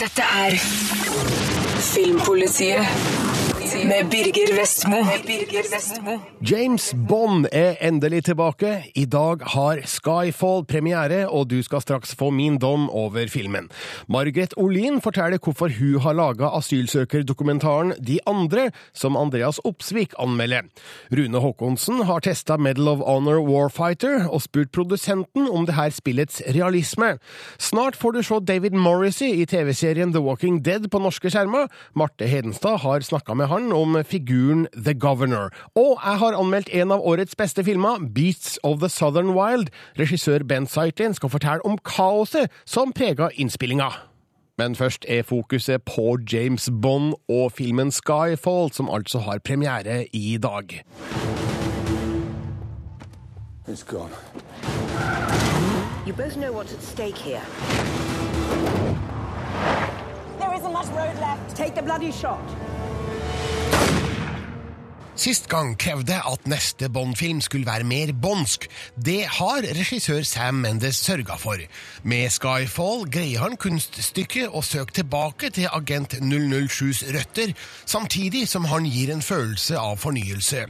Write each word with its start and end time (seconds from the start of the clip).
Dette 0.00 0.22
er 0.22 0.56
Filmpolitiet 1.80 3.31
med 3.72 4.10
Birger 4.10 4.50
Vestmo. 4.60 4.96
James 6.40 6.94
Bond 7.08 7.46
er 7.52 7.76
endelig 7.80 8.24
tilbake. 8.24 8.84
I 8.94 9.04
dag 9.04 9.40
har 9.54 9.80
Skyfall 9.88 10.64
premiere, 10.68 11.28
og 11.28 11.48
du 11.50 11.62
skal 11.64 11.80
straks 11.80 12.12
få 12.18 12.30
min 12.30 12.58
dom 12.60 12.90
over 12.90 13.26
filmen. 13.32 13.70
Margaret 14.08 14.54
Olin 14.56 15.00
forteller 15.00 15.40
hvorfor 15.40 15.72
hun 15.78 16.00
har 16.04 16.16
laga 16.18 16.50
asylsøkerdokumentaren 16.58 17.94
De 18.06 18.18
andre, 18.26 18.70
som 18.94 19.16
Andreas 19.16 19.60
Opsvik 19.64 20.12
anmelder. 20.18 20.68
Rune 21.12 21.40
Haakonsen 21.40 22.04
har 22.04 22.20
testa 22.20 22.56
Medal 22.56 22.88
of 22.88 23.00
Honor 23.06 23.40
Warfighter 23.40 24.28
og 24.28 24.42
spurt 24.42 24.72
produsenten 24.72 25.48
om 25.48 25.66
det 25.66 25.78
her 25.78 25.90
spillets 25.90 26.42
realisme. 26.54 27.16
Snart 27.58 27.96
får 27.96 28.12
du 28.12 28.22
se 28.22 28.40
David 28.40 28.76
Morrissey 28.76 29.32
i 29.40 29.46
TV-serien 29.46 30.12
The 30.12 30.20
Walking 30.20 30.60
Dead 30.64 30.90
på 30.90 31.00
norske 31.00 31.32
skjermer. 31.32 31.72
Marte 31.96 32.28
Hedenstad 32.28 32.82
har 32.84 33.00
snakka 33.00 33.34
med 33.34 33.48
han 33.48 33.61
om 33.70 33.94
figuren 34.04 34.66
The 34.74 34.94
Governor. 34.98 35.52
Og 35.78 36.00
jeg 36.02 36.18
har 36.18 36.34
anmeldt 36.34 36.72
en 36.74 36.90
av 36.90 37.04
årets 37.06 37.36
beste 37.38 37.62
filmer, 37.64 38.02
Beats 38.14 38.58
of 38.66 38.80
the 38.82 38.88
Southern 38.88 39.30
Wild. 39.38 39.70
Regissør 39.98 40.42
Ben 40.42 40.66
Zeitlin 40.66 41.14
skal 41.14 41.30
fortelle 41.30 41.62
om 41.62 41.78
kaoset 41.78 42.50
som 42.66 42.90
prega 42.92 43.30
innspillinga. 43.38 43.92
Men 44.58 44.74
først 44.76 45.06
er 45.08 45.22
fokuset 45.22 45.82
på 45.82 46.18
James 46.32 46.70
Bond 46.82 47.14
og 47.28 47.52
filmen 47.52 47.92
Skyfall, 47.92 48.72
som 48.72 48.90
altså 48.90 49.18
har 49.18 49.38
premiere 49.44 50.06
i 50.12 50.38
dag. 50.42 50.82
It's 53.68 53.84
gone. 53.84 54.10
You 56.06 56.12
both 56.12 56.36
know 56.36 56.52
what's 56.52 56.74
at 56.74 56.82
stake 56.82 57.16
here. 57.16 57.42
There 60.40 60.52
isn't 60.52 60.72
much 60.72 60.88
road 60.88 61.16
left. 61.20 61.56
Take 61.56 61.74
the 61.74 61.82
bloody 61.82 62.10
shot. 62.10 62.40
Sist 65.12 65.48
gang 65.48 65.74
krevde 65.76 66.14
at 66.24 66.46
neste 66.48 66.88
Bond-film 66.88 67.40
skulle 67.40 67.66
være 67.66 67.84
mer 67.84 68.12
bondsk. 68.22 68.68
Det 69.06 69.26
har 69.26 69.60
regissør 69.60 70.22
Sam 70.22 70.54
Mendes 70.54 70.96
sørga 70.96 71.36
for. 71.36 71.56
Med 72.02 72.30
Skyfall 72.30 73.04
greier 73.12 73.44
han 73.44 73.58
kunststykket 73.60 74.48
å 74.48 74.62
søke 74.64 74.96
tilbake 75.02 75.50
til 75.52 75.68
Agent 75.68 76.16
007s 76.16 77.04
røtter, 77.12 77.52
samtidig 77.84 78.46
som 78.48 78.64
han 78.64 78.88
gir 78.88 79.12
en 79.12 79.22
følelse 79.22 79.76
av 79.76 80.00
fornyelse. 80.00 80.64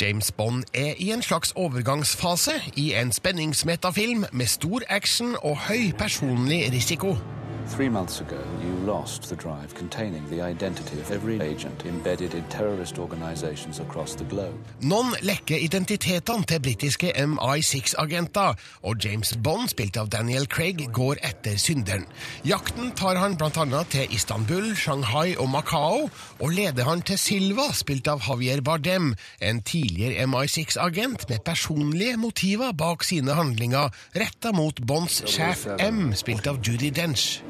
James 0.00 0.30
Bond 0.32 0.64
er 0.74 0.94
i 0.98 1.10
en 1.10 1.22
slags 1.22 1.50
overgangsfase 1.56 2.54
i 2.76 2.92
en 2.94 3.10
spenningsmetafilm 3.12 4.24
med 4.32 4.46
stor 4.46 4.86
action 4.88 5.34
og 5.42 5.58
høy 5.66 5.90
personlig 5.98 6.68
risiko. 6.72 7.16
Three 7.76 7.88
months 7.88 8.20
ago, 8.20 8.40
you 8.64 8.74
lost 8.84 9.28
the 9.28 9.36
drive 9.36 9.74
containing 9.74 10.28
the 10.28 10.42
identity 10.42 11.00
of 11.00 11.10
every 11.12 11.40
agent 11.40 11.86
embedded 11.86 12.34
in 12.34 12.42
terrorist 12.50 12.98
organizations 12.98 13.78
across 13.80 14.16
the 14.16 14.24
globe. 14.24 14.58
Noen 14.82 15.14
lekker 15.22 15.56
identitetene 15.56 16.44
til 16.50 16.60
britiske 16.60 17.12
MI6-agenter, 17.14 18.58
og 18.82 19.04
James 19.04 19.32
Bond, 19.44 19.70
spilt 19.70 19.96
av 19.96 20.10
Daniel 20.10 20.48
Craig, 20.50 20.82
går 20.92 21.22
etter 21.22 21.56
synderen. 21.62 22.08
Jakten 22.44 22.90
tar 22.98 23.20
han 23.22 23.38
bl.a. 23.38 23.84
til 23.94 24.12
Istanbul, 24.18 24.74
Shanghai 24.76 25.36
og 25.38 25.48
Macao, 25.54 26.10
og 26.40 26.50
leder 26.50 26.90
han 26.90 27.06
til 27.06 27.22
Silva, 27.22 27.70
spilt 27.72 28.10
av 28.10 28.26
Javier 28.26 28.64
Bardem, 28.66 29.14
en 29.40 29.62
tidligere 29.62 30.26
MI6-agent 30.26 31.28
med 31.30 31.46
personlige 31.46 32.18
motiver 32.18 32.74
bak 32.74 33.06
sine 33.06 33.38
handlinger, 33.38 33.94
retta 34.18 34.52
mot 34.52 34.82
Bonds 34.82 35.22
sjef 35.30 35.68
M, 35.78 36.10
spilt 36.18 36.50
av 36.50 36.58
Judy 36.66 36.90
Dench. 36.90 37.44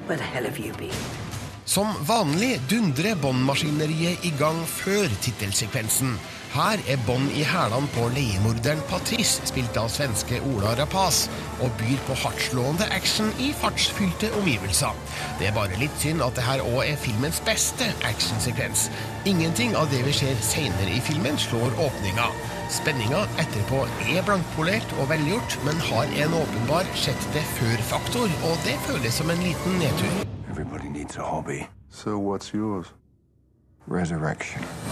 Som 1.70 1.86
vanlig 2.08 2.56
dundrer 2.70 3.14
Bond-maskineriet 3.22 4.24
i 4.26 4.32
gang 4.38 4.58
før 4.66 5.06
tittelsekvensen. 5.22 6.16
Her 6.50 6.80
er 6.90 6.98
bånd 7.06 7.30
i 7.38 7.44
hælene 7.46 7.86
på 7.94 8.08
leiemorderen 8.10 8.80
Patrice, 8.90 9.38
spilt 9.46 9.76
av 9.78 9.86
svenske 9.94 10.40
Ola 10.50 10.72
Rapaz, 10.80 11.28
og 11.62 11.70
byr 11.78 12.00
på 12.08 12.16
hardtslående 12.24 12.88
action 12.90 13.30
i 13.38 13.52
fartsfylte 13.60 14.32
omgivelser. 14.40 14.98
Det 15.38 15.46
er 15.46 15.54
bare 15.54 15.78
litt 15.78 15.94
synd 16.02 16.24
at 16.26 16.34
det 16.34 16.48
her 16.48 16.64
òg 16.66 16.80
er 16.88 16.98
filmens 16.98 17.38
beste 17.46 17.86
actionsekvens. 18.10 18.88
Ingenting 19.30 19.78
av 19.78 19.94
det 19.94 20.02
vi 20.08 20.16
ser 20.22 20.42
seinere 20.42 20.90
i 20.96 20.98
filmen, 21.06 21.38
slår 21.38 21.78
åpninga. 21.86 22.26
Spenninga 22.80 23.22
etterpå 23.44 23.86
er 24.10 24.26
blankpolert 24.26 24.98
og 24.98 25.06
velgjort, 25.14 25.54
men 25.68 25.78
har 25.92 26.10
en 26.24 26.38
åpenbar 26.42 26.90
sett 26.98 27.30
det 27.36 27.46
før-faktor, 27.60 28.26
og 28.50 28.64
det 28.66 28.74
føles 28.90 29.22
som 29.22 29.30
en 29.30 29.46
liten 29.46 29.78
nedtur. 29.78 30.24
Everybody 30.50 30.90
needs 30.90 31.14
a 31.16 31.22
hobby. 31.22 31.68
So 31.90 32.18
what's 32.18 32.50
yours? 32.50 32.90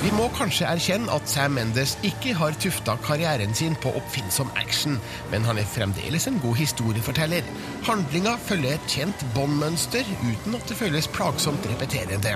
Vi 0.03 0.11
må 0.17 0.25
kanskje 0.35 0.67
erkjenne 0.67 1.13
at 1.13 1.29
Sam 1.31 1.53
Mendes 1.55 1.93
ikke 2.07 2.33
har 2.35 2.57
tufta 2.59 2.97
karrieren 3.05 3.53
sin 3.55 3.77
på 3.79 3.93
oppfinnsom 3.95 4.49
action, 4.57 4.97
men 5.31 5.45
han 5.47 5.61
er 5.61 5.69
fremdeles 5.69 6.25
en 6.27 6.41
god 6.43 6.57
historieforteller. 6.59 7.47
Handlinga 7.87 8.33
følger 8.49 8.75
et 8.75 8.89
kjent 8.91 9.23
Bond-mønster 9.37 10.09
uten 10.25 10.57
at 10.57 10.65
det 10.67 10.79
føles 10.81 11.09
plagsomt 11.15 11.69
repeterende. 11.71 12.33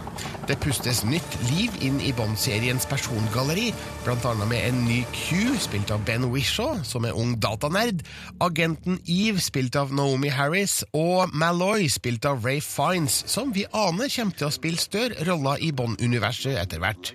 Det 0.47 0.59
pustes 0.63 1.01
nytt 1.09 1.39
liv 1.49 1.73
inn 1.83 1.99
i 2.05 2.13
Bond-seriens 2.15 2.87
persongalleri, 2.91 3.73
bl.a. 4.05 4.35
med 4.45 4.61
en 4.61 4.85
ny 4.87 5.01
Q, 5.17 5.57
spilt 5.67 5.91
av 5.91 6.05
Ben 6.07 6.29
Wishaw, 6.31 6.83
som 6.87 7.09
er 7.09 7.17
ung 7.17 7.35
datanerd, 7.43 8.05
agenten 8.45 9.01
Eve, 9.09 9.41
spilt 9.43 9.81
av 9.81 9.91
Naomi 9.97 10.31
Harris, 10.31 10.83
og 10.93 11.33
Malloy, 11.35 11.89
spilt 11.91 12.29
av 12.29 12.45
Ray 12.45 12.61
Fines, 12.63 13.23
som 13.27 13.57
vi 13.57 13.67
aner 13.73 14.13
kommer 14.13 14.39
til 14.39 14.51
å 14.51 14.55
spille 14.61 14.79
større 14.79 15.27
roller 15.27 15.59
i 15.65 15.73
Bond-universet 15.75 16.42
etter 16.51 16.83
hvert. 16.83 17.15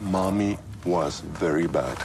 Mommy 0.00 0.56
was 0.84 1.22
very 1.40 1.66
bad. 1.66 1.96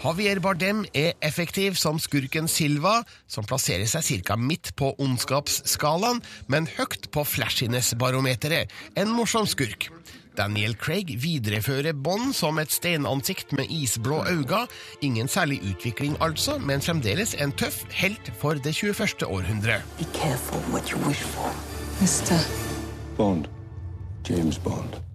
Javier 0.00 0.40
Bardem 0.40 0.84
er 0.94 1.12
effektiv 1.20 1.74
som 1.76 1.98
skurken 2.00 2.48
Silva, 2.48 3.02
som 3.28 3.44
plasserer 3.44 3.88
seg 3.88 4.24
ca. 4.24 4.36
midt 4.36 4.74
på 4.76 4.94
ondskapsskalaen, 4.98 6.22
men 6.48 6.68
høyt 6.78 7.10
på 7.12 7.24
flashiness-barometeret. 7.24 8.72
En 8.96 9.12
morsom 9.12 9.48
skurk. 9.48 9.90
Daniel 10.36 10.76
Craig 10.78 11.10
viderefører 11.20 11.92
Bond 11.92 12.32
som 12.36 12.58
et 12.62 12.72
steinansikt 12.72 13.52
med 13.52 13.68
isblå 13.68 14.22
øyne. 14.30 14.66
Ingen 15.02 15.28
særlig 15.28 15.60
utvikling, 15.72 16.16
altså, 16.20 16.58
men 16.58 16.80
fremdeles 16.80 17.34
en 17.34 17.52
tøff 17.52 17.84
helt 17.90 18.32
for 18.40 18.54
det 18.54 18.74
21. 18.74 19.26
århundre. 19.26 19.82
Be 19.98 20.08
careful 20.14 20.60
what 20.72 20.88
you 20.88 20.98
wish 21.08 21.22
for. 21.22 21.52
Mr. 22.00 22.40
Bond. 23.16 23.46
James 24.28 24.58
Bond. 24.58 25.09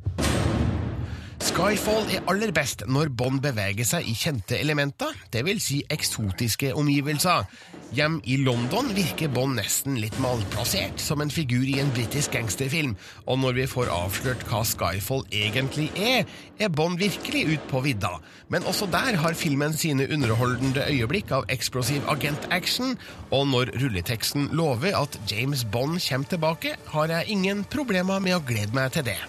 Skyfall 1.46 2.08
er 2.10 2.24
aller 2.32 2.50
best 2.56 2.82
når 2.90 3.12
Bond 3.14 3.38
beveger 3.44 3.86
seg 3.86 4.08
i 4.10 4.16
kjente 4.18 4.58
elementer, 4.58 5.12
dvs. 5.30 5.60
Si 5.62 5.76
eksotiske 5.94 6.72
omgivelser. 6.74 7.46
Hjem 7.94 8.16
i 8.26 8.40
London 8.42 8.90
virker 8.98 9.30
Bond 9.30 9.60
nesten 9.60 10.00
litt 10.02 10.18
malplassert, 10.24 10.98
som 10.98 11.22
en 11.22 11.30
figur 11.30 11.68
i 11.70 11.78
en 11.84 11.92
britisk 11.94 12.34
gangsterfilm, 12.34 12.96
og 13.30 13.38
når 13.44 13.60
vi 13.60 13.68
får 13.70 13.94
avslørt 13.94 14.48
hva 14.50 14.64
Skyfall 14.66 15.22
egentlig 15.30 15.92
er, 15.94 16.26
er 16.58 16.74
Bond 16.74 16.98
virkelig 17.04 17.46
ut 17.54 17.70
på 17.70 17.84
vidda. 17.86 18.16
Men 18.50 18.66
også 18.66 18.90
der 18.90 19.22
har 19.22 19.38
filmen 19.38 19.78
sine 19.78 20.10
underholdende 20.10 20.90
øyeblikk 20.90 21.36
av 21.38 21.46
eksplosiv 21.54 22.10
agentaction, 22.10 22.98
og 23.30 23.46
når 23.54 23.76
rulleteksten 23.78 24.50
lover 24.58 24.98
at 24.98 25.22
James 25.30 25.62
Bond 25.62 26.02
kommer 26.10 26.34
tilbake, 26.34 26.76
har 26.98 27.18
jeg 27.20 27.38
ingen 27.38 27.64
problemer 27.70 28.18
med 28.18 28.40
å 28.40 28.44
glede 28.50 28.74
meg 28.74 28.98
til 28.98 29.06
det. 29.14 29.22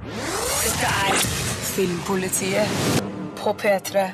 Dette 0.00 0.88
er 0.88 1.16
Filmpolitiet 1.74 3.00
på 3.36 3.52
P3. 3.60 4.04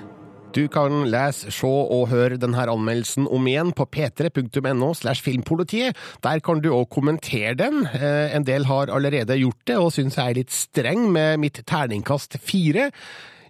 Du 0.57 0.65
kan 0.73 1.05
lese, 1.13 1.53
se 1.53 1.69
og 1.69 2.09
høre 2.11 2.39
denne 2.41 2.65
anmeldelsen 2.73 3.29
om 3.31 3.47
igjen 3.47 3.71
på 3.77 3.87
p3.no 3.93 4.89
slash 4.97 5.23
filmpolitiet. 5.23 5.95
Der 6.25 6.41
kan 6.43 6.63
du 6.65 6.73
òg 6.73 6.89
kommentere 6.91 7.55
den. 7.61 7.85
Eh, 7.87 8.35
En 8.35 8.47
del 8.49 8.67
har 8.67 8.91
allerede 8.91 9.37
gjort 9.39 9.63
det, 9.67 9.77
og 9.77 9.93
syns 9.93 10.17
jeg 10.17 10.31
er 10.33 10.39
litt 10.41 10.51
streng 10.55 11.07
med 11.13 11.39
mitt 11.45 11.63
terningkast 11.69 12.39
fire. 12.43 12.91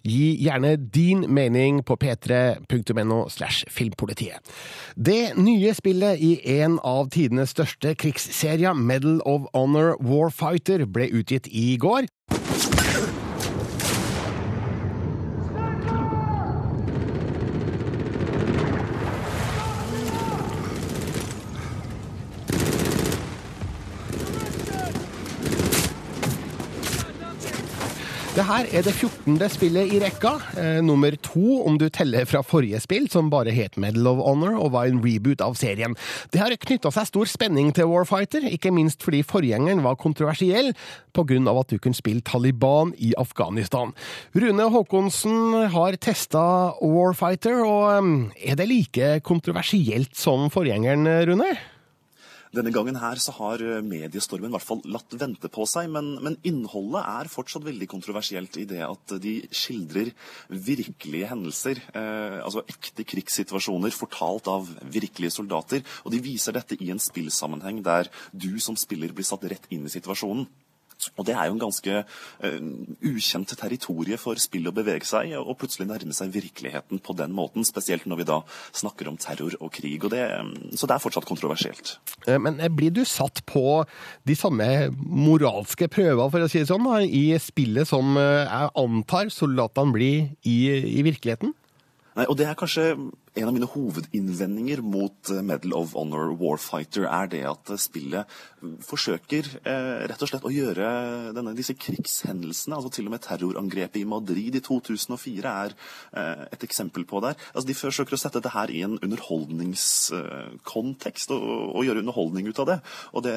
Gi 0.06 0.36
gjerne 0.38 0.76
din 0.78 1.24
mening 1.34 1.82
på 1.86 1.96
p3.no 1.98 3.24
slash 3.32 3.66
filmpolitiet. 3.72 4.38
Det 4.94 5.34
nye 5.38 5.74
spillet 5.74 6.22
i 6.22 6.32
en 6.60 6.78
av 6.86 7.10
tidenes 7.10 7.56
største 7.56 7.96
krigsserier, 7.98 8.74
Medal 8.74 9.18
of 9.26 9.48
Honor 9.54 9.96
Warfighter, 9.98 10.86
ble 10.86 11.10
utgitt 11.10 11.50
i 11.50 11.74
går. 11.80 12.06
Her 28.46 28.66
er 28.70 28.84
det 28.86 28.92
14. 28.94 29.36
spillet 29.50 29.92
i 29.94 29.98
rekka, 29.98 30.36
eh, 30.60 30.78
nummer 30.84 31.14
to 31.22 31.62
om 31.66 31.78
du 31.78 31.88
teller 31.90 32.26
fra 32.28 32.42
forrige 32.46 32.78
spill, 32.80 33.08
som 33.10 33.30
bare 33.30 33.50
het 33.54 33.76
Medal 33.76 34.06
of 34.06 34.22
Honor 34.22 34.54
og 34.62 34.72
var 34.72 34.86
en 34.86 35.00
reboot 35.02 35.42
av 35.42 35.56
serien. 35.58 35.96
Det 36.30 36.40
har 36.40 36.54
knytta 36.54 36.92
seg 36.94 37.08
stor 37.08 37.26
spenning 37.26 37.72
til 37.74 37.90
Warfighter, 37.90 38.46
ikke 38.46 38.72
minst 38.72 39.02
fordi 39.02 39.24
forgjengeren 39.26 39.82
var 39.82 39.96
kontroversiell 39.96 40.74
pga. 41.12 41.58
at 41.60 41.68
du 41.68 41.78
kunne 41.78 41.94
spille 41.94 42.20
Taliban 42.20 42.94
i 42.98 43.12
Afghanistan. 43.18 43.92
Rune 44.34 44.70
Haakonsen 44.70 45.68
har 45.70 45.96
testa 45.96 46.74
Warfighter, 46.80 47.64
og 47.64 47.90
eh, 47.98 48.50
er 48.52 48.54
det 48.54 48.68
like 48.68 49.20
kontroversielt 49.22 50.14
som 50.14 50.50
forgjengeren, 50.50 51.06
Rune? 51.26 51.56
Denne 52.56 52.72
gangen 52.72 52.96
her 53.00 53.20
så 53.20 53.34
har 53.36 53.62
eh, 53.62 53.82
mediestormen 53.84 54.48
i 54.48 54.56
hvert 54.56 54.64
fall 54.64 54.82
latt 54.88 55.12
vente 55.20 55.50
på 55.52 55.66
seg, 55.68 55.90
men, 55.92 56.14
men, 56.24 56.38
innholdet 56.46 57.02
er 57.04 57.30
fortsatt 57.32 57.66
veldig 57.66 57.88
kontroversielt 57.90 58.56
i 58.62 58.66
det 58.68 58.82
at 58.86 59.16
de 59.22 59.34
skildrer 59.54 60.12
virkelige 60.48 61.30
hendelser. 61.32 61.82
Eh, 61.92 62.38
altså 62.40 62.64
ekte 62.64 63.04
krigssituasjoner 63.08 63.94
fortalt 63.96 64.48
av 64.52 64.70
virkelige 64.92 65.34
soldater. 65.36 65.84
Og 66.04 66.14
de 66.14 66.22
viser 66.24 66.56
dette 66.56 66.78
i 66.80 66.92
en 66.94 67.02
spillsammenheng 67.02 67.82
der 67.84 68.08
du 68.32 68.54
som 68.62 68.78
spiller 68.78 69.12
blir 69.12 69.26
satt 69.26 69.44
rett 69.50 69.68
inn 69.74 69.84
i 69.88 69.92
situasjonen. 69.92 70.48
Og 71.16 71.26
Det 71.26 71.34
er 71.36 71.48
jo 71.48 71.56
en 71.56 71.62
ganske 71.62 71.98
uh, 72.02 72.60
ukjent 73.04 73.52
territorie 73.58 74.18
for 74.20 74.40
spill 74.40 74.68
å 74.70 74.74
bevege 74.76 75.06
seg 75.08 75.34
og 75.38 75.56
plutselig 75.60 75.88
nærme 75.90 76.16
seg 76.16 76.32
virkeligheten 76.34 77.00
på 77.04 77.16
den 77.18 77.34
måten. 77.36 77.66
Spesielt 77.66 78.06
når 78.08 78.22
vi 78.22 78.28
da 78.28 78.40
snakker 78.76 79.10
om 79.10 79.18
terror 79.20 79.56
og 79.60 79.72
krig. 79.76 80.04
Og 80.04 80.12
det, 80.14 80.24
så 80.76 80.88
det 80.88 80.96
er 80.96 81.04
fortsatt 81.04 81.28
kontroversielt. 81.28 81.96
Eh, 82.26 82.40
men 82.42 82.60
eh, 82.60 82.72
blir 82.72 82.94
du 82.94 83.04
satt 83.08 83.44
på 83.48 83.84
de 84.28 84.36
samme 84.38 84.68
moralske 84.96 85.88
prøver 85.92 86.32
for 86.32 86.44
å 86.44 86.50
si 86.50 86.62
det 86.62 86.70
sånn, 86.70 86.88
da, 86.88 87.00
i 87.04 87.28
spillet 87.42 87.88
som 87.88 88.16
jeg 88.16 88.72
antar 88.80 89.30
soldatene 89.32 89.94
blir 89.94 90.18
i, 90.48 90.58
i 90.98 91.04
virkeligheten? 91.06 91.54
Nei, 92.16 92.24
og 92.30 92.36
Det 92.38 92.46
er 92.48 92.54
kanskje 92.56 92.94
en 93.36 93.44
av 93.44 93.52
mine 93.52 93.66
hovedinnvendinger 93.68 94.80
mot 94.80 95.28
eh, 95.28 95.44
Medal 95.44 95.74
of 95.76 95.92
Honor 95.98 96.30
Warfighter, 96.40 97.04
er 97.04 97.28
det 97.28 97.44
at 97.44 97.68
eh, 97.74 97.76
spillet 97.76 98.24
forsøker 98.86 99.44
eh, 99.60 100.08
rett 100.08 100.22
og 100.24 100.28
slett 100.30 100.46
å 100.48 100.52
gjøre 100.52 100.86
denne, 101.36 101.52
disse 101.58 101.74
krigshendelsene, 101.76 102.76
altså 102.78 102.90
til 102.96 103.06
og 103.10 103.12
med 103.12 103.20
terrorangrepet 103.26 104.00
i 104.00 104.08
Madrid 104.08 104.56
i 104.56 104.64
2004 104.64 105.52
er 105.66 105.70
eh, 105.76 106.48
et 106.56 106.64
eksempel 106.64 107.04
på 107.08 107.20
der. 107.24 107.34
Altså, 107.52 107.68
de 107.68 107.76
forsøker 107.76 108.14
å 108.16 108.22
sette 108.24 108.40
det 108.40 108.54
her 108.54 108.68
i 108.72 108.80
en 108.86 108.96
underholdningskontekst 108.96 111.30
og, 111.36 111.44
og, 111.74 111.84
gjøre 111.84 112.00
underholdning 112.06 112.44
ut 112.48 112.60
av 112.64 112.68
det. 112.72 112.80
Og 113.12 113.20
det, 113.28 113.36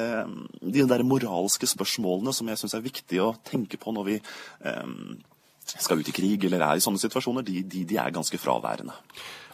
de 0.64 0.80
der 0.88 1.04
moralske 1.04 1.68
spørsmålene 1.68 2.32
som 2.32 2.48
jeg 2.48 2.56
syns 2.62 2.76
er 2.78 2.88
viktig 2.88 3.18
å 3.20 3.36
tenke 3.44 3.76
på 3.80 3.88
når 3.92 4.04
vi 4.08 4.16
eh, 4.16 4.88
skal 5.78 6.00
ut 6.00 6.08
i 6.10 6.14
krig 6.14 6.46
eller 6.48 6.64
er 6.66 6.80
i 6.80 6.84
sånne 6.84 7.00
situasjoner, 7.02 7.46
de, 7.46 7.62
de, 7.62 7.84
de 7.88 8.00
er 8.00 8.14
ganske 8.14 8.40
fraværende. 8.40 8.96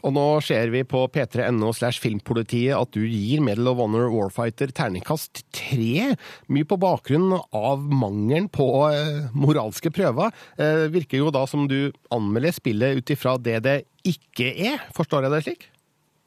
Og 0.06 0.12
nå 0.14 0.24
ser 0.44 0.70
vi 0.70 0.84
på 0.86 1.00
p3.no 1.10 1.72
slash 1.74 2.02
filmpolitiet 2.02 2.76
at 2.76 2.92
du 2.94 3.02
gir 3.02 3.42
Medal 3.42 3.72
of 3.72 3.80
Honor 3.80 4.10
Warfighter 4.12 4.70
terningkast 4.76 5.42
tre. 5.56 6.12
Mye 6.52 6.68
på 6.68 6.78
bakgrunn 6.78 7.32
av 7.34 7.82
mangelen 7.82 8.50
på 8.52 8.68
eh, 8.90 9.32
moralske 9.34 9.90
prøver. 9.94 10.34
Eh, 10.60 10.86
virker 10.94 11.24
jo 11.24 11.32
da 11.34 11.46
som 11.50 11.66
du 11.70 11.90
anmelder 12.14 12.54
spillet 12.54 13.00
ut 13.00 13.14
ifra 13.16 13.34
det 13.40 13.62
det 13.66 13.78
ikke 14.06 14.52
er. 14.68 14.84
Forstår 14.94 15.26
jeg 15.26 15.34
det 15.34 15.42
slik? 15.48 15.66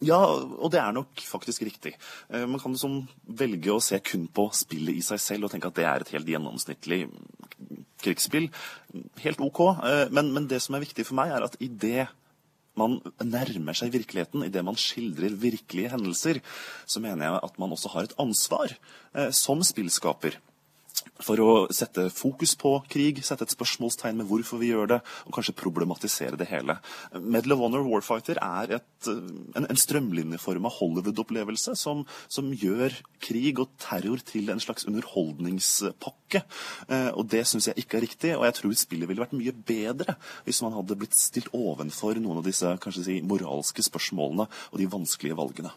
Ja, 0.04 0.20
og 0.24 0.72
det 0.72 0.80
er 0.80 0.94
nok 0.96 1.20
faktisk 1.28 1.66
riktig. 1.68 1.94
Eh, 2.32 2.46
man 2.48 2.60
kan 2.60 2.76
liksom 2.76 3.02
velge 3.40 3.74
å 3.76 3.82
se 3.84 4.00
kun 4.04 4.28
på 4.32 4.48
spillet 4.56 5.00
i 5.00 5.06
seg 5.06 5.24
selv 5.24 5.48
og 5.48 5.54
tenke 5.54 5.72
at 5.72 5.80
det 5.80 5.88
er 5.88 6.04
et 6.04 6.14
helt 6.16 6.32
gjennomsnittlig 6.36 7.06
krigsspill. 8.04 8.50
Helt 9.24 9.44
OK. 9.44 9.62
Eh, 9.86 10.08
men, 10.16 10.34
men 10.36 10.50
det 10.52 10.62
som 10.66 10.78
er 10.78 10.86
viktig 10.86 11.08
for 11.08 11.20
meg, 11.20 11.34
er 11.36 11.48
at 11.48 11.58
i 11.64 11.70
det 11.70 12.08
man 12.80 13.00
nærmer 13.20 13.76
seg 13.76 13.92
virkeligheten, 13.92 14.46
idet 14.46 14.64
man 14.64 14.78
skildrer 14.80 15.36
virkelige 15.36 15.92
hendelser, 15.92 16.40
så 16.88 17.02
mener 17.04 17.26
jeg 17.26 17.42
at 17.44 17.58
man 17.60 17.74
også 17.76 17.92
har 17.96 18.08
et 18.08 18.16
ansvar 18.22 18.72
eh, 18.72 19.34
som 19.36 19.64
spillskaper 19.66 20.38
for 21.20 21.42
å 21.44 21.52
sette 21.76 22.08
fokus 22.14 22.56
på 22.60 22.72
krig, 22.92 23.22
sette 23.26 23.46
et 23.46 23.54
spørsmålstegn 23.54 24.20
med 24.20 24.30
hvorfor 24.30 24.62
vi 24.62 24.72
gjør 24.72 24.94
det, 24.94 25.00
og 25.28 25.36
kanskje 25.36 25.56
problematisere 25.60 26.40
det 26.40 26.48
hele. 26.52 26.78
Medal 27.20 27.56
of 27.56 27.64
Honor 27.64 27.84
Warfighter 27.88 28.40
er 28.44 28.76
et, 28.80 29.10
en, 29.10 29.66
en 29.66 29.80
strømlinjeforma 29.80 30.72
Hollywood-opplevelse 30.80 31.76
som, 31.80 32.06
som, 32.32 32.54
gjør 32.60 32.96
krig 33.24 33.60
og 33.62 33.76
terror 33.80 34.24
til 34.26 34.50
en 34.52 34.64
slags 34.64 34.88
underholdningspakke. 34.90 36.44
Eh, 36.90 37.12
og 37.14 37.28
Det 37.32 37.46
syns 37.48 37.70
jeg 37.70 37.84
ikke 37.84 38.00
er 38.00 38.06
riktig, 38.08 38.34
og 38.38 38.48
jeg 38.48 38.58
tror 38.60 38.80
spillet 38.80 39.12
ville 39.12 39.24
vært 39.24 39.38
mye 39.38 39.54
bedre 39.54 40.18
hvis 40.48 40.64
man 40.66 40.76
hadde 40.78 40.98
blitt 41.00 41.18
stilt 41.20 41.52
ovenfor 41.56 42.20
noen 42.20 42.42
av 42.42 42.48
disse 42.48 42.74
kanskje 42.82 43.06
si, 43.06 43.20
moralske 43.26 43.86
spørsmålene 43.86 44.50
og 44.50 44.82
de 44.82 44.90
vanskelige 44.92 45.38
valgene. 45.40 45.76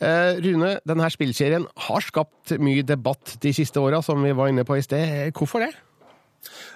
Eh, 0.00 0.40
Rune, 0.42 0.76
denne 0.88 1.10
spillserien 1.12 1.66
har 1.88 2.04
skapt 2.04 2.54
mye 2.62 2.84
debatt 2.86 3.36
de 3.42 3.52
siste 3.54 3.80
åra, 3.82 4.00
som 4.02 4.22
vi 4.24 4.32
var 4.36 4.50
inne 4.50 4.64
på 4.66 4.78
i 4.78 4.84
sted. 4.84 5.32
Hvorfor 5.36 5.66
det? 5.66 5.72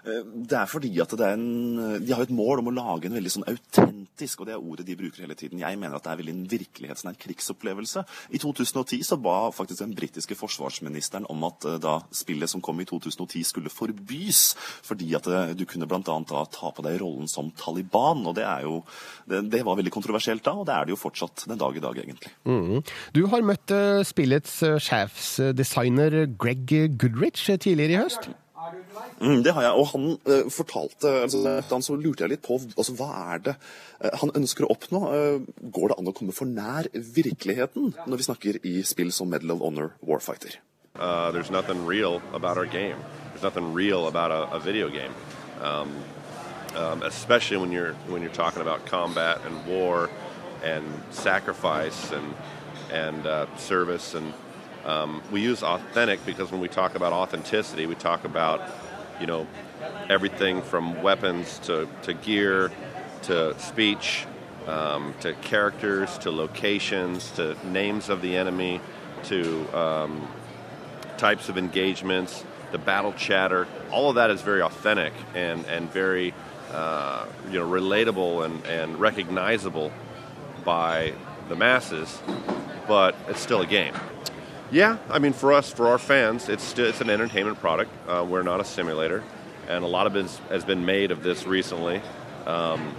Eh, 0.07 0.23
det 0.47 0.59
er 0.59 0.71
fordi 0.71 0.93
at 1.03 1.15
er 1.17 1.35
en, 1.35 2.01
de 2.03 2.13
har 2.13 2.23
et 2.23 2.35
mål 2.35 2.63
om 2.63 2.71
å 2.71 2.77
lage 2.77 3.09
en 3.09 3.17
veldig 3.17 3.33
sånn 3.33 3.47
autentisk 3.51 4.41
og 4.41 4.49
det 4.49 4.55
er 4.55 4.63
ordet 4.63 4.87
de 4.89 4.97
bruker 4.99 5.25
hele 5.25 5.37
tiden. 5.39 5.61
Jeg 5.61 5.79
mener 5.81 5.99
at 5.99 6.07
det 6.07 6.13
er 6.13 6.21
veldig 6.21 6.35
en 6.35 6.47
virkelighetsnær 6.51 7.19
krigsopplevelse. 7.21 8.05
I 8.37 8.41
2010 8.43 9.03
så 9.09 9.19
ba 9.21 9.51
faktisk 9.55 9.83
den 9.83 9.97
britiske 9.99 10.39
forsvarsministeren 10.39 11.29
om 11.33 11.45
at 11.49 11.67
eh, 11.67 11.81
da 11.83 11.99
spillet 12.15 12.51
som 12.53 12.63
kom 12.65 12.81
i 12.81 12.89
2010 12.89 13.45
skulle 13.51 13.73
forbys, 13.73 14.55
fordi 14.87 15.13
at 15.19 15.29
du 15.59 15.67
kunne 15.69 15.89
bl.a. 15.91 16.01
da 16.01 16.45
ta 16.53 16.71
på 16.73 16.85
deg 16.87 17.01
rollen 17.03 17.29
som 17.31 17.51
Taliban. 17.59 18.25
og 18.27 18.37
Det, 18.39 18.47
jo, 18.65 18.81
det, 19.27 19.43
det, 19.53 19.65
var 19.67 19.79
veldig 19.81 19.93
kontroversielt 19.93 20.45
da, 20.47 20.55
og 20.55 20.67
det 20.69 20.77
er 20.77 20.87
det 20.87 20.95
jo 20.95 21.01
fortsatt 21.01 21.47
den 21.51 21.61
dag 21.61 21.77
i 21.77 21.83
dag, 21.83 21.99
egentlig. 21.99 22.33
Mm. 22.47 22.83
Du 23.17 23.27
har 23.33 23.47
møtt 23.47 23.73
spillets 24.07 24.61
sjefsdesigner 24.87 26.23
Greg 26.39 26.71
Goodrich 27.01 27.49
tidligere 27.61 27.97
i 27.97 28.03
høst. 28.05 28.31
Mm, 29.21 29.43
det 29.45 29.55
har 29.57 29.67
jeg. 29.67 29.73
Og 29.81 29.91
han 29.93 30.07
uh, 30.29 30.49
fortalte 30.53 31.13
altså, 31.27 31.57
han 31.71 31.85
så 31.85 31.97
lurte 31.99 32.25
jeg 32.25 32.35
litt 32.35 32.45
på 32.47 32.59
altså, 32.63 32.95
hva 32.99 33.11
er 33.35 33.43
det 33.49 33.57
uh, 33.57 34.13
han 34.23 34.35
ønsker 34.39 34.67
å 34.67 34.73
oppnå. 34.77 35.03
Uh, 35.11 35.69
går 35.77 35.93
det 35.93 35.99
an 36.01 36.11
å 36.11 36.17
komme 36.17 36.37
for 36.37 36.51
nær 36.51 36.91
virkeligheten 36.93 37.95
når 38.05 38.23
vi 38.23 38.29
snakker 38.29 38.61
i 38.67 38.79
spill 38.87 39.13
som 39.15 39.31
Medal 39.33 39.57
of 39.57 39.65
Honor 39.67 39.95
Warfighter? 40.03 40.59
Uh, 40.99 41.31
there's 41.31 41.51
nothing 41.51 41.85
real 41.85 42.23
about 42.33 42.57
our 42.57 42.67
game. 42.67 42.97
There's 43.33 43.43
nothing 43.43 43.75
real 43.75 44.09
about 44.09 44.31
a, 44.31 44.57
a 44.57 44.61
video 44.61 44.89
game. 44.89 45.13
Um, 45.61 45.93
um, 46.75 47.03
especially 47.03 47.57
when 47.57 47.73
you're 47.73 47.95
when 48.09 48.23
you're 48.23 48.33
talking 48.33 48.63
about 48.63 48.87
combat 48.87 49.41
and 49.47 49.67
war 49.67 50.11
and 50.63 50.85
sacrifice 51.11 52.13
and 52.13 52.35
and 52.93 53.27
uh, 53.27 53.47
service 53.57 54.15
and 54.15 54.33
Um, 54.85 55.23
we 55.33 55.41
use 55.41 55.63
authentic 55.63 56.25
because 56.25 56.53
when 56.53 56.61
we 56.61 56.69
talk 56.69 56.95
about 56.95 57.13
authenticity, 57.13 57.87
we 57.87 57.95
talk 57.95 58.25
about, 58.25 58.61
you 59.21 59.27
know, 59.27 59.47
everything 60.09 60.63
from 60.63 61.03
weapons 61.03 61.59
to, 61.61 61.89
to 62.03 62.15
gear 62.15 62.71
to 63.23 63.59
speech 63.59 64.27
um, 64.67 65.15
to 65.21 65.33
characters 65.35 66.19
to 66.19 66.31
locations 66.31 67.31
to 67.33 67.57
names 67.67 68.09
of 68.09 68.21
the 68.21 68.37
enemy 68.37 68.81
to 69.25 69.67
um, 69.77 70.29
types 71.17 71.49
of 71.49 71.57
engagements, 71.57 72.45
the 72.73 72.79
battle 72.79 73.13
chatter. 73.13 73.67
All 73.91 74.11
of 74.11 74.17
that 74.17 74.31
is 74.31 74.43
very 74.43 74.63
authentic 74.63 75.13
and, 75.35 75.65
and 75.67 75.91
very, 75.91 76.35
uh, 76.73 77.27
you 77.51 77.61
know, 77.61 77.69
relatable 77.69 78.45
and, 78.45 78.65
and 78.67 79.01
recognizable 79.01 79.93
by 80.65 81.13
the 81.49 81.57
masses, 81.57 82.21
but 82.89 83.15
it's 83.29 83.41
still 83.41 83.61
a 83.61 83.67
game. 83.67 83.95
Yeah, 84.71 84.99
I 85.11 85.21
mean, 85.21 85.33
for 85.33 85.53
us, 85.53 85.73
for 85.73 85.87
our 85.87 85.99
fans, 85.99 86.49
it's 86.49 86.77
it's 86.77 87.01
an 87.01 87.09
entertainment 87.09 87.61
product. 87.61 87.91
Uh, 88.09 88.27
we're 88.29 88.43
not 88.43 88.61
a 88.61 88.65
simulator, 88.65 89.23
and 89.69 89.85
a 89.85 89.87
lot 89.87 90.09
of 90.09 90.17
it 90.17 90.29
has 90.49 90.65
been 90.65 90.85
made 90.85 91.13
of 91.13 91.23
this 91.23 91.47
recently. 91.47 92.03
Um, 92.47 92.93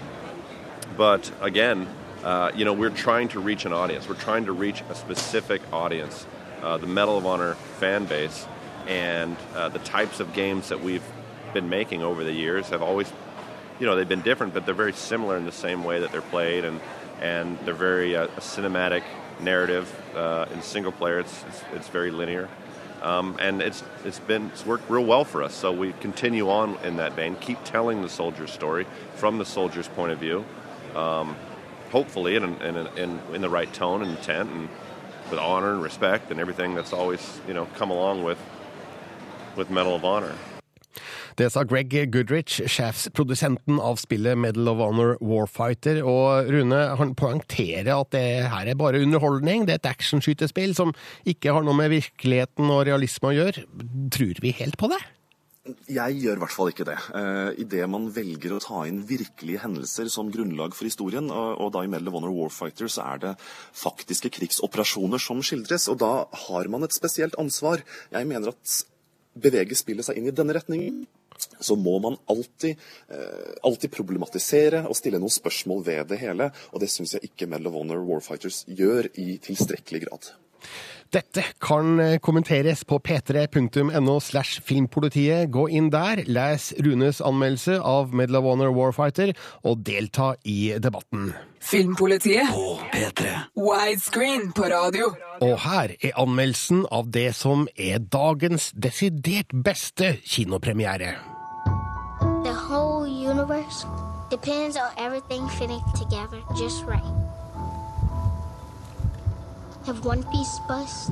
but 0.96 1.30
again, 1.42 1.86
uh, 2.24 2.52
you 2.56 2.64
know, 2.64 2.72
we're 2.72 2.90
trying 2.90 3.28
to 3.30 3.42
reach 3.42 3.66
an 3.66 3.74
audience. 3.74 4.08
We're 4.08 4.16
trying 4.16 4.46
to 4.46 4.54
reach 4.54 4.82
a 4.90 4.96
specific 4.96 5.62
audience, 5.74 6.26
uh, 6.62 6.78
the 6.78 6.88
Medal 6.88 7.18
of 7.18 7.26
Honor 7.26 7.56
fan 7.80 8.06
base, 8.06 8.48
and 8.88 9.36
uh, 9.54 9.68
the 9.68 9.80
types 9.80 10.22
of 10.22 10.32
games 10.34 10.70
that 10.70 10.82
we've 10.82 11.04
been 11.54 11.68
making 11.68 12.02
over 12.02 12.24
the 12.24 12.32
years 12.32 12.70
have 12.70 12.82
always, 12.82 13.12
you 13.78 13.86
know, 13.86 13.98
they've 13.98 14.08
been 14.08 14.22
different, 14.22 14.54
but 14.54 14.66
they're 14.66 14.74
very 14.74 14.94
similar 14.94 15.36
in 15.36 15.44
the 15.44 15.52
same 15.52 15.84
way 15.84 16.00
that 16.00 16.14
they're 16.14 16.22
played, 16.22 16.64
and 16.64 16.80
and 17.20 17.60
they're 17.66 17.74
very 17.74 18.16
uh, 18.16 18.28
cinematic 18.38 19.04
narrative. 19.40 19.94
Uh, 20.16 20.46
in 20.54 20.62
single 20.62 20.92
player, 20.92 21.20
it's, 21.20 21.44
it's, 21.48 21.64
it's 21.74 21.88
very 21.90 22.12
linear. 22.12 22.50
Um, 23.02 23.38
and 23.40 23.62
it's 23.62 23.84
it's 24.06 24.20
been 24.20 24.48
it's 24.48 24.66
worked 24.66 24.90
real 24.90 25.06
well 25.06 25.24
for 25.24 25.44
us. 25.44 25.54
So 25.54 25.72
we 25.72 25.94
continue 25.94 26.50
on 26.50 26.78
in 26.84 26.98
that 26.98 27.14
vein, 27.14 27.36
keep 27.36 27.64
telling 27.64 28.02
the 28.02 28.10
soldier's 28.10 28.52
story 28.52 28.88
from 29.16 29.38
the 29.38 29.46
soldier's 29.46 29.88
point 29.88 30.12
of 30.12 30.18
view, 30.18 30.44
um, 30.96 31.36
hopefully 31.92 32.36
in, 32.36 32.44
in, 32.44 32.76
in, 32.98 33.20
in 33.34 33.42
the 33.42 33.50
right 33.50 33.72
tone 33.72 34.02
and 34.02 34.18
intent, 34.18 34.50
and 34.50 34.70
with 35.30 35.40
honor 35.40 35.74
and 35.74 35.84
respect 35.84 36.32
and 36.32 36.40
everything 36.40 36.74
that's 36.74 36.94
always 36.94 37.40
you 37.48 37.54
know 37.54 37.68
come 37.76 37.92
along 37.92 38.24
with 38.24 38.40
with 39.56 39.70
Medal 39.70 39.96
of 39.96 40.04
Honor. 40.04 40.34
Det 41.38 41.52
sa 41.54 41.62
Greg 41.70 41.92
Goodrich, 42.10 42.64
sjefsprodusenten 42.66 43.78
av 43.78 44.00
spillet 44.02 44.40
Medal 44.42 44.72
of 44.72 44.80
Honor 44.82 45.12
Warfighter. 45.22 46.00
Og 46.02 46.48
Rune 46.50 46.80
han 46.98 47.12
poengterer 47.20 47.92
at 47.94 48.10
det 48.16 48.24
her 48.50 48.72
er 48.72 48.80
bare 48.80 49.04
underholdning, 49.06 49.68
det 49.68 49.76
er 49.76 49.82
et 49.84 49.92
actionskytespill 49.92 50.74
som 50.78 50.96
ikke 51.30 51.54
har 51.54 51.68
noe 51.68 51.78
med 51.78 51.94
virkeligheten 51.94 52.74
og 52.74 52.88
realisme 52.90 53.30
å 53.30 53.36
gjøre. 53.38 53.68
Tror 54.16 54.42
vi 54.42 54.56
helt 54.58 54.80
på 54.82 54.90
det? 54.90 54.98
Jeg 55.92 56.18
gjør 56.24 56.40
i 56.40 56.42
hvert 56.42 56.56
fall 56.56 56.72
ikke 56.72 56.88
det. 56.88 56.98
Uh, 57.12 57.52
Idet 57.62 57.86
man 57.92 58.10
velger 58.16 58.56
å 58.56 58.62
ta 58.64 58.82
inn 58.90 59.04
virkelige 59.06 59.62
hendelser 59.62 60.10
som 60.10 60.32
grunnlag 60.34 60.74
for 60.74 60.90
historien, 60.90 61.30
og, 61.30 61.54
og 61.62 61.74
da 61.76 61.84
i 61.86 61.92
Medal 61.92 62.10
of 62.10 62.18
Honor 62.18 62.34
Warfighter 62.34 62.90
så 62.90 63.06
er 63.12 63.24
det 63.28 63.36
faktiske 63.78 64.32
krigsoperasjoner 64.40 65.22
som 65.22 65.46
skildres, 65.46 65.86
og 65.92 66.00
da 66.02 66.12
har 66.48 66.74
man 66.74 66.88
et 66.88 66.98
spesielt 66.98 67.38
ansvar. 67.38 67.86
Jeg 68.16 68.32
mener 68.32 68.56
at 68.56 68.78
beveger 69.38 69.78
spillet 69.78 70.08
seg 70.08 70.18
inn 70.18 70.32
i 70.32 70.34
denne 70.34 70.56
retningen, 70.58 71.04
så 71.60 71.78
må 71.80 71.98
man 72.04 72.18
alltid, 72.32 72.80
uh, 73.12 73.54
alltid 73.68 73.94
problematisere 73.94 74.84
og 74.88 74.98
stille 74.98 75.22
noen 75.22 75.34
spørsmål 75.34 75.86
ved 75.88 76.12
det 76.12 76.22
hele, 76.24 76.52
og 76.72 76.84
det 76.84 76.92
syns 76.94 77.16
jeg 77.18 77.32
ikke 77.32 77.50
Medal 77.50 77.72
of 77.72 77.80
Honor 77.80 78.04
Warfighters 78.08 78.64
gjør 78.68 79.10
i 79.20 79.38
tilstrekkelig 79.44 80.06
grad. 80.08 80.32
Dette 81.14 81.44
kan 81.64 82.00
eh, 82.04 82.18
kommenteres 82.20 82.84
på 82.88 83.00
p3.no 83.00 84.20
slash 84.20 84.62
filmpolitiet. 84.66 85.52
Gå 85.54 85.68
inn 85.72 85.90
der, 85.94 86.24
les 86.28 86.74
Runes 86.84 87.22
anmeldelse 87.24 87.78
av 87.80 88.14
Medal 88.16 88.42
of 88.42 88.48
Honor 88.50 88.74
Warfighter, 88.76 89.32
og 89.64 89.86
delta 89.88 90.34
i 90.44 90.74
debatten. 90.84 91.32
Filmpolitiet 91.64 92.52
på 92.52 92.76
P3. 92.92 93.32
Widescreen 93.56 94.52
på 94.56 94.68
radio. 94.72 95.14
Og 95.42 95.56
her 95.64 95.96
er 96.02 96.20
anmeldelsen 96.20 96.86
av 96.92 97.10
det 97.16 97.32
som 97.36 97.68
er 97.76 98.04
dagens 98.04 98.72
desidert 98.76 99.56
beste 99.64 100.18
kinopremiere. 100.26 101.16
The 102.44 102.54
whole 102.54 103.08
universe 103.08 103.86
depends 104.30 104.78
on 104.78 104.92
everything 104.98 105.48
fitting 105.50 105.82
together 105.96 106.44
just 106.56 106.86
right. 106.86 107.37
If 109.88 110.04
one 110.04 110.22
piece 110.24 110.60
busts, 110.68 111.10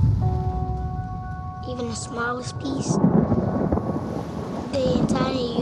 even 1.65 1.87
the 1.87 1.95
smallest 1.95 2.59
piece, 2.59 2.97
the 4.73 4.97
entire 4.99 5.54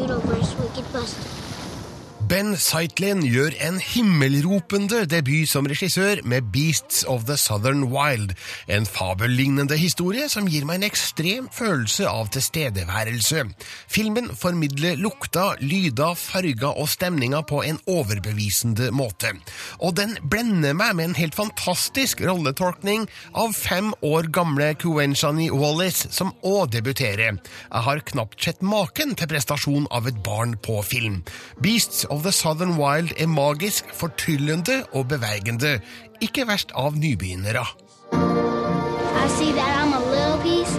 Ben 2.33 2.55
Zeitlin 2.57 3.19
gjør 3.29 3.53
en 3.61 3.75
himmelropende 3.77 5.03
debut 5.05 5.45
som 5.45 5.67
regissør 5.69 6.23
med 6.25 6.47
Beasts 6.49 7.03
of 7.05 7.27
the 7.27 7.35
Southern 7.37 7.83
Wild, 7.91 8.31
en 8.65 8.87
fabellignende 8.89 9.77
historie 9.77 10.25
som 10.31 10.47
gir 10.49 10.65
meg 10.65 10.79
en 10.79 10.87
ekstrem 10.87 11.49
følelse 11.53 12.07
av 12.09 12.31
tilstedeværelse. 12.33 13.43
Filmen 13.85 14.31
formidler 14.33 14.97
lukta, 14.97 15.51
lyda, 15.61 16.07
farga 16.17 16.71
og 16.71 16.89
stemninger 16.89 17.45
på 17.45 17.59
en 17.67 17.77
overbevisende 17.85 18.89
måte. 18.97 19.35
Og 19.77 19.93
den 20.01 20.17
blender 20.25 20.73
meg 20.73 20.97
med 20.97 21.11
en 21.11 21.19
helt 21.19 21.37
fantastisk 21.37 22.25
rolletolkning 22.25 23.05
av 23.37 23.53
fem 23.53 23.93
år 24.01 24.31
gamle 24.33 24.71
Kuenshani 24.81 25.51
Wallis, 25.53 26.07
som 26.09 26.33
òg 26.41 26.73
debuterer. 26.79 27.37
Jeg 27.37 27.85
har 27.91 28.03
knapt 28.09 28.41
sett 28.41 28.65
maken 28.65 29.13
til 29.13 29.29
prestasjon 29.35 29.85
av 29.93 30.09
et 30.09 30.17
barn 30.25 30.57
på 30.57 30.81
film. 30.81 31.21
Beasts 31.61 32.07
of 32.09 32.22
The 32.23 32.31
Southern 32.31 32.77
Wild 32.77 33.11
er 33.19 33.27
magisk, 33.27 33.89
fortryllende 33.93 34.83
og 34.93 35.07
bevegende. 35.11 35.79
Ikke 36.21 36.45
verst 36.47 36.71
av 36.71 36.95
nybegynnere. 36.95 37.65
I 38.13 39.27
see 39.27 39.51
that 39.51 39.71
I'm 39.81 39.91
a 39.91 39.99
little 39.99 40.39
piece 40.39 40.75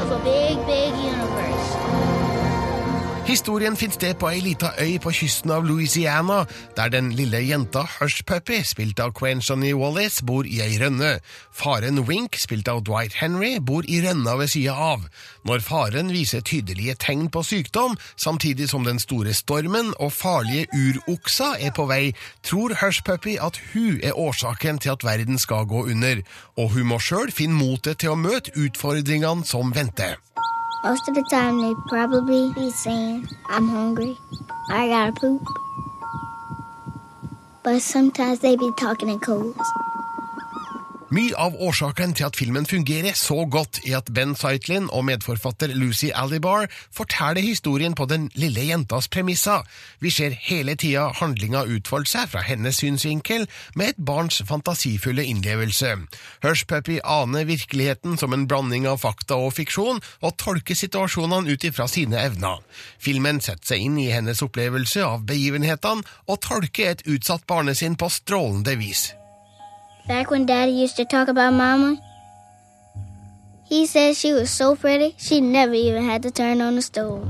of 0.00 0.10
a 0.10 0.18
big, 0.24 0.56
big 0.66 0.92
universe. 0.92 1.15
Historien 3.36 3.76
finner 3.76 3.92
sted 3.92 4.16
på 4.16 4.30
ei 4.32 4.38
lita 4.40 4.70
øy 4.80 4.94
på 5.02 5.10
kysten 5.12 5.50
av 5.52 5.66
Louisiana, 5.68 6.46
der 6.76 6.88
den 6.88 7.10
lille 7.12 7.42
jenta 7.44 7.82
Hush 7.98 8.24
Puppy, 8.24 8.62
spilt 8.64 9.00
av 9.04 9.12
Quenchony 9.12 9.74
Wallis, 9.76 10.22
bor 10.24 10.48
i 10.48 10.62
ei 10.64 10.78
rønne. 10.80 11.18
Faren 11.52 12.00
Wink, 12.08 12.38
spilt 12.40 12.70
av 12.72 12.80
Dwight 12.86 13.18
Henry, 13.20 13.58
bor 13.60 13.84
i 13.84 14.00
rønna 14.00 14.38
ved 14.40 14.48
sida 14.54 14.72
av. 14.72 15.04
Når 15.44 15.60
faren 15.66 16.14
viser 16.16 16.40
tydelige 16.48 16.96
tegn 17.04 17.28
på 17.28 17.44
sykdom, 17.44 17.98
samtidig 18.16 18.70
som 18.72 18.88
den 18.88 19.02
store 19.04 19.36
stormen 19.36 19.92
og 20.00 20.16
farlige 20.16 20.70
uroksa 20.72 21.58
er 21.60 21.76
på 21.76 21.84
vei, 21.92 22.14
tror 22.40 22.78
Hush 22.80 23.04
Puppy 23.04 23.36
at 23.36 23.60
hun 23.74 24.00
er 24.00 24.16
årsaken 24.16 24.80
til 24.80 24.96
at 24.96 25.04
verden 25.04 25.36
skal 25.36 25.68
gå 25.68 25.84
under, 25.92 26.24
og 26.56 26.72
hun 26.72 26.88
må 26.88 27.04
sjøl 27.04 27.28
finne 27.28 27.60
motet 27.60 28.00
til 28.00 28.16
å 28.16 28.20
møte 28.22 28.56
utfordringene 28.56 29.44
som 29.44 29.76
venter. 29.76 30.16
Most 30.88 31.08
of 31.08 31.16
the 31.16 31.24
time, 31.24 31.60
they 31.60 31.74
probably 31.88 32.52
be 32.52 32.70
saying, 32.70 33.26
I'm 33.48 33.68
hungry, 33.68 34.20
I 34.70 34.86
gotta 34.86 35.10
poop. 35.10 35.42
But 37.64 37.82
sometimes 37.82 38.38
they 38.38 38.54
be 38.54 38.70
talking 38.78 39.08
in 39.08 39.18
codes. 39.18 39.58
Mye 41.06 41.36
av 41.38 41.54
årsaken 41.62 42.16
til 42.18 42.26
at 42.26 42.34
filmen 42.34 42.64
fungerer 42.66 43.14
så 43.14 43.44
godt, 43.46 43.78
er 43.86 44.00
at 44.00 44.08
Ben 44.10 44.32
Zeitlin 44.34 44.88
og 44.90 45.04
medforfatter 45.06 45.70
Lucy 45.78 46.08
Alibar 46.10 46.64
forteller 46.90 47.44
historien 47.46 47.92
på 47.94 48.08
den 48.10 48.24
lille 48.34 48.64
jentas 48.66 49.06
premisser. 49.06 49.62
Vi 50.02 50.10
ser 50.10 50.34
hele 50.48 50.74
tida 50.74 51.04
handlinga 51.14 51.60
utfolde 51.70 52.10
seg 52.10 52.32
fra 52.32 52.42
hennes 52.42 52.80
synsvinkel, 52.82 53.46
med 53.78 53.92
et 53.92 54.00
barns 54.08 54.40
fantasifulle 54.48 55.22
innlevelse. 55.30 55.92
Hushpuppy 56.42 56.98
aner 57.04 57.46
virkeligheten 57.46 58.18
som 58.18 58.34
en 58.34 58.48
blanding 58.50 58.88
av 58.90 58.98
fakta 59.04 59.38
og 59.38 59.54
fiksjon, 59.60 60.02
og 60.26 60.34
tolker 60.42 60.74
situasjonene 60.74 61.54
ut 61.54 61.68
ifra 61.70 61.86
sine 61.86 62.18
evner. 62.18 62.58
Filmen 62.98 63.38
setter 63.38 63.76
seg 63.76 63.84
inn 63.86 64.02
i 64.02 64.08
hennes 64.10 64.42
opplevelse 64.42 65.06
av 65.06 65.22
begivenhetene, 65.30 66.02
og 66.26 66.42
tolker 66.42 66.96
et 66.96 67.06
utsatt 67.06 67.46
barnesinn 67.46 67.94
på 67.94 68.10
strålende 68.10 68.74
vis. 68.82 69.12
Back 70.08 70.30
when 70.30 70.46
Daddy 70.46 70.70
used 70.70 70.96
to 70.96 71.04
talk 71.04 71.28
about 71.28 71.52
Mama, 71.52 71.96
he 73.64 73.86
said 73.86 74.16
she 74.16 74.32
was 74.32 74.50
so 74.50 74.76
pretty 74.76 75.14
she 75.18 75.40
never 75.40 75.74
even 75.74 76.04
had 76.04 76.22
to 76.22 76.30
turn 76.30 76.60
on 76.60 76.74
the 76.74 76.82
stove. 76.82 77.26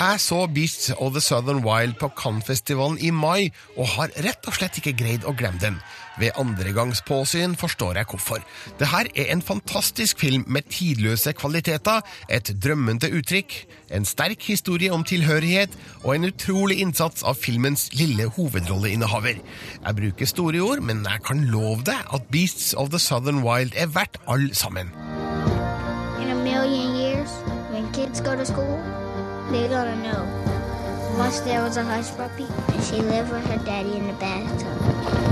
Jeg 0.00 0.20
så 0.20 0.46
Beasts 0.46 0.92
of 0.96 1.12
the 1.12 1.20
Southern 1.20 1.64
Wild 1.64 1.94
på 2.00 2.08
Cannes-festivalen 2.08 2.98
i 2.98 3.10
mai, 3.10 3.50
og 3.76 3.88
har 3.88 4.12
rett 4.24 4.46
og 4.46 4.54
slett 4.54 4.78
ikke 4.78 4.94
greid 4.96 5.24
å 5.26 5.34
glemme 5.34 5.58
den. 5.60 5.80
Ved 6.18 6.34
andregangspåsyn 6.38 7.54
forstår 7.56 8.00
jeg 8.00 8.08
hvorfor. 8.10 8.42
Det 8.78 8.88
her 8.90 9.06
er 9.14 9.32
en 9.32 9.42
fantastisk 9.42 10.18
film 10.20 10.44
med 10.46 10.66
tidløse 10.70 11.32
kvaliteter, 11.32 12.00
et 12.30 12.50
drømmende 12.64 13.10
uttrykk, 13.14 13.54
en 13.94 14.04
sterk 14.04 14.42
historie 14.50 14.90
om 14.92 15.04
tilhørighet 15.04 15.76
og 16.04 16.16
en 16.16 16.28
utrolig 16.30 16.80
innsats 16.82 17.22
av 17.22 17.38
filmens 17.38 17.88
lille 17.94 18.26
hovedrolleinnehaver. 18.36 19.38
Jeg 19.86 19.96
bruker 20.00 20.26
store 20.26 20.60
ord, 20.60 20.82
men 20.82 21.06
jeg 21.06 21.22
kan 21.26 21.44
love 21.54 21.86
deg 21.86 22.02
at 22.14 22.26
Beasts 22.32 22.74
of 22.74 22.90
the 22.90 22.98
Southern 22.98 23.42
Wild 23.46 23.72
er 23.76 23.86
verdt 23.86 24.18
all 24.26 24.50
sammen. 24.54 24.90
In 26.22 26.30
a 26.30 26.34
million 26.34 26.96
years, 26.96 27.30
when 27.70 27.86
kids 27.92 28.20
go 28.20 28.34
to 28.34 28.44
school, 28.44 28.78
they're 29.52 29.68
gonna 29.68 29.96
know. 30.02 30.22
Once 31.18 31.40
there 31.40 31.62
was 31.62 31.76
a 31.76 31.84
hush 31.84 32.10
puppy, 32.16 32.46
and 32.74 32.82
she 32.84 32.96
lived 32.96 33.32
with 33.32 33.44
her 33.46 33.58
daddy 33.64 33.96
in 33.96 34.06
the 34.06 34.16
bathtub. 34.20 35.27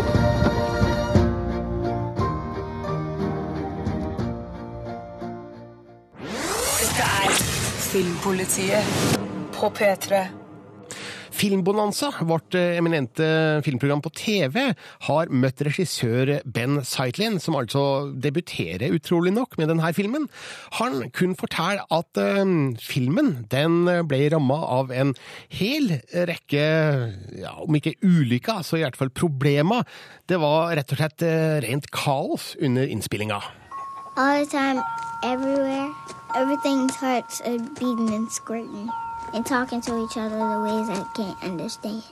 Filmpolitiet 7.96 8.84
på 9.56 9.70
P3. 9.72 10.18
Filmbonanza, 11.32 12.10
vårt 12.28 12.54
eh, 12.54 12.74
eminente 12.76 13.24
filmprogram 13.64 14.02
på 14.04 14.10
TV, 14.12 14.58
har 15.06 15.32
møtt 15.32 15.62
regissør 15.64 16.34
Ben 16.44 16.82
Zeitlin, 16.84 17.38
som 17.40 17.56
altså 17.56 18.10
debuterer 18.12 18.92
utrolig 18.92 19.32
nok 19.32 19.56
med 19.56 19.72
denne 19.72 19.94
filmen. 19.96 20.26
Han 20.76 21.06
kunne 21.16 21.38
fortelle 21.40 21.86
at 21.88 22.20
uh, 22.20 22.76
filmen 22.84 23.32
den 23.48 23.88
ble 24.10 24.20
ramma 24.34 24.60
av 24.76 24.92
en 24.92 25.14
hel 25.56 25.94
rekke, 26.12 26.68
ja, 27.46 27.54
om 27.64 27.80
ikke 27.80 27.96
ulykker, 28.04 28.60
så 28.60 28.76
i 28.76 28.84
hvert 28.84 29.00
fall 29.00 29.14
problemer. 29.24 29.88
Det 30.28 30.36
var 30.44 30.76
rett 30.76 30.92
og 30.92 31.00
slett 31.00 31.24
uh, 31.24 31.56
rent 31.64 31.88
kaos 31.96 32.52
under 32.60 32.84
innspillinga. 32.84 33.40
All 34.20 34.44
the 34.44 34.52
time, 34.52 34.84
everywhere, 35.24 35.88
everything's 36.36 36.94
hearts 36.94 37.40
are 37.40 37.54
uh, 37.54 37.58
beating 37.80 38.12
and 38.12 38.30
squirting 38.30 38.90
and 39.32 39.46
talking 39.46 39.80
to 39.80 40.04
each 40.04 40.18
other 40.18 40.36
the 40.36 40.60
ways 40.62 40.88
I 40.90 41.02
can't 41.16 41.42
understand. 41.42 42.02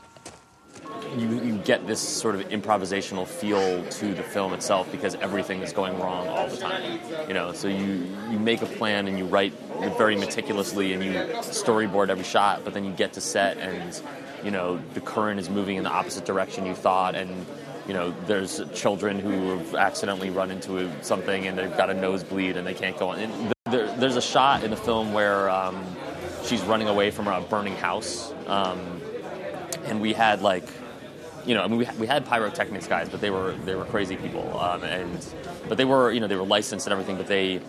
you, 1.19 1.29
you 1.43 1.59
get 1.59 1.87
this 1.87 2.01
sort 2.01 2.35
of 2.35 2.41
improvisational 2.49 3.27
feel 3.27 3.85
to 3.85 4.15
the 4.15 4.23
film 4.23 4.55
itself 4.55 4.91
because 4.91 5.15
everything 5.17 5.61
is 5.61 5.75
going 5.75 5.99
wrong 6.01 6.27
all 6.29 6.49
the 6.49 6.57
time. 6.57 7.01
You 7.29 7.35
know, 7.35 7.53
so 7.53 7.69
you 7.69 8.07
you 8.31 8.39
make 8.39 8.63
a 8.63 8.67
plan 8.67 9.09
and 9.09 9.19
you 9.19 9.27
write 9.27 9.53
very 9.99 10.17
meticulously 10.17 10.95
and 10.95 11.05
you 11.05 11.13
storyboard 11.43 12.09
every 12.09 12.25
shot, 12.25 12.65
but 12.65 12.73
then 12.73 12.85
you 12.87 12.93
get 12.93 13.13
to 13.13 13.21
set 13.21 13.59
and 13.59 14.01
you 14.43 14.51
know 14.51 14.81
the 14.95 15.03
current 15.03 15.39
is 15.39 15.51
moving 15.51 15.77
in 15.77 15.85
the 15.85 15.91
opposite 15.91 16.25
direction 16.25 16.65
you 16.65 16.75
thought 16.75 17.15
and 17.15 17.47
you 17.87 17.93
know 17.93 18.15
there's 18.27 18.63
children 18.73 19.19
who 19.19 19.59
have 19.59 19.75
accidentally 19.75 20.31
run 20.31 20.51
into 20.51 20.91
something 21.03 21.47
and 21.47 21.59
they've 21.59 21.77
got 21.77 21.91
a 21.91 21.95
nosebleed 21.95 22.57
and 22.57 22.67
they 22.67 22.75
can't 22.75 22.99
go 22.99 23.11
on. 23.11 23.19
And 23.21 23.54
there's 24.05 24.17
a 24.17 24.21
shot 24.21 24.63
in 24.65 24.71
the 24.71 24.77
film 24.77 25.15
where 25.15 25.49
um, 25.49 25.83
she's 26.45 26.61
running 26.63 26.89
away 26.89 27.11
from 27.11 27.27
a 27.27 27.41
burning 27.41 27.75
house. 27.75 28.35
Um, 28.47 29.01
and 29.87 29.99
we 29.99 30.13
had 30.13 30.43
like, 30.43 30.69
you 31.47 31.55
know, 31.55 31.63
I 31.63 31.69
mean, 31.69 31.79
we, 31.79 31.89
we 31.99 32.07
had 32.07 32.27
pyrotechnics 32.27 32.87
guys, 32.87 33.09
but 33.09 33.23
they 33.23 33.31
were 33.31 33.53
they 33.65 33.75
were 33.75 33.87
crazy 33.87 34.17
people, 34.17 34.59
um, 34.59 34.83
and 34.85 35.27
but 35.69 35.79
they 35.79 35.87
were 35.87 36.13
you 36.13 36.21
know 36.21 36.27
they 36.27 36.37
were 36.37 36.45
licensed 36.45 36.87
and 36.87 36.93
everything, 36.93 37.17
but 37.17 37.29
they 37.29 37.61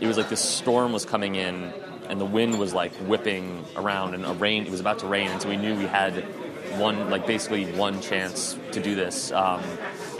it 0.00 0.06
was 0.06 0.16
like 0.16 0.30
this 0.30 0.40
storm 0.40 0.92
was 0.92 1.04
coming 1.04 1.34
in 1.34 1.72
and 2.08 2.20
the 2.20 2.24
wind 2.24 2.58
was 2.58 2.72
like 2.74 2.92
whipping 3.06 3.64
around 3.76 4.14
and 4.14 4.26
a 4.26 4.32
rain 4.34 4.66
it 4.66 4.70
was 4.70 4.80
about 4.80 4.98
to 4.98 5.06
rain 5.06 5.28
and 5.30 5.40
so 5.40 5.48
we 5.48 5.56
knew 5.56 5.74
we 5.74 5.86
had 5.86 6.22
one 6.78 7.10
like 7.10 7.26
basically 7.26 7.64
one 7.72 8.00
chance 8.00 8.56
to 8.72 8.80
do 8.80 8.94
this 8.94 9.32
um, 9.32 9.62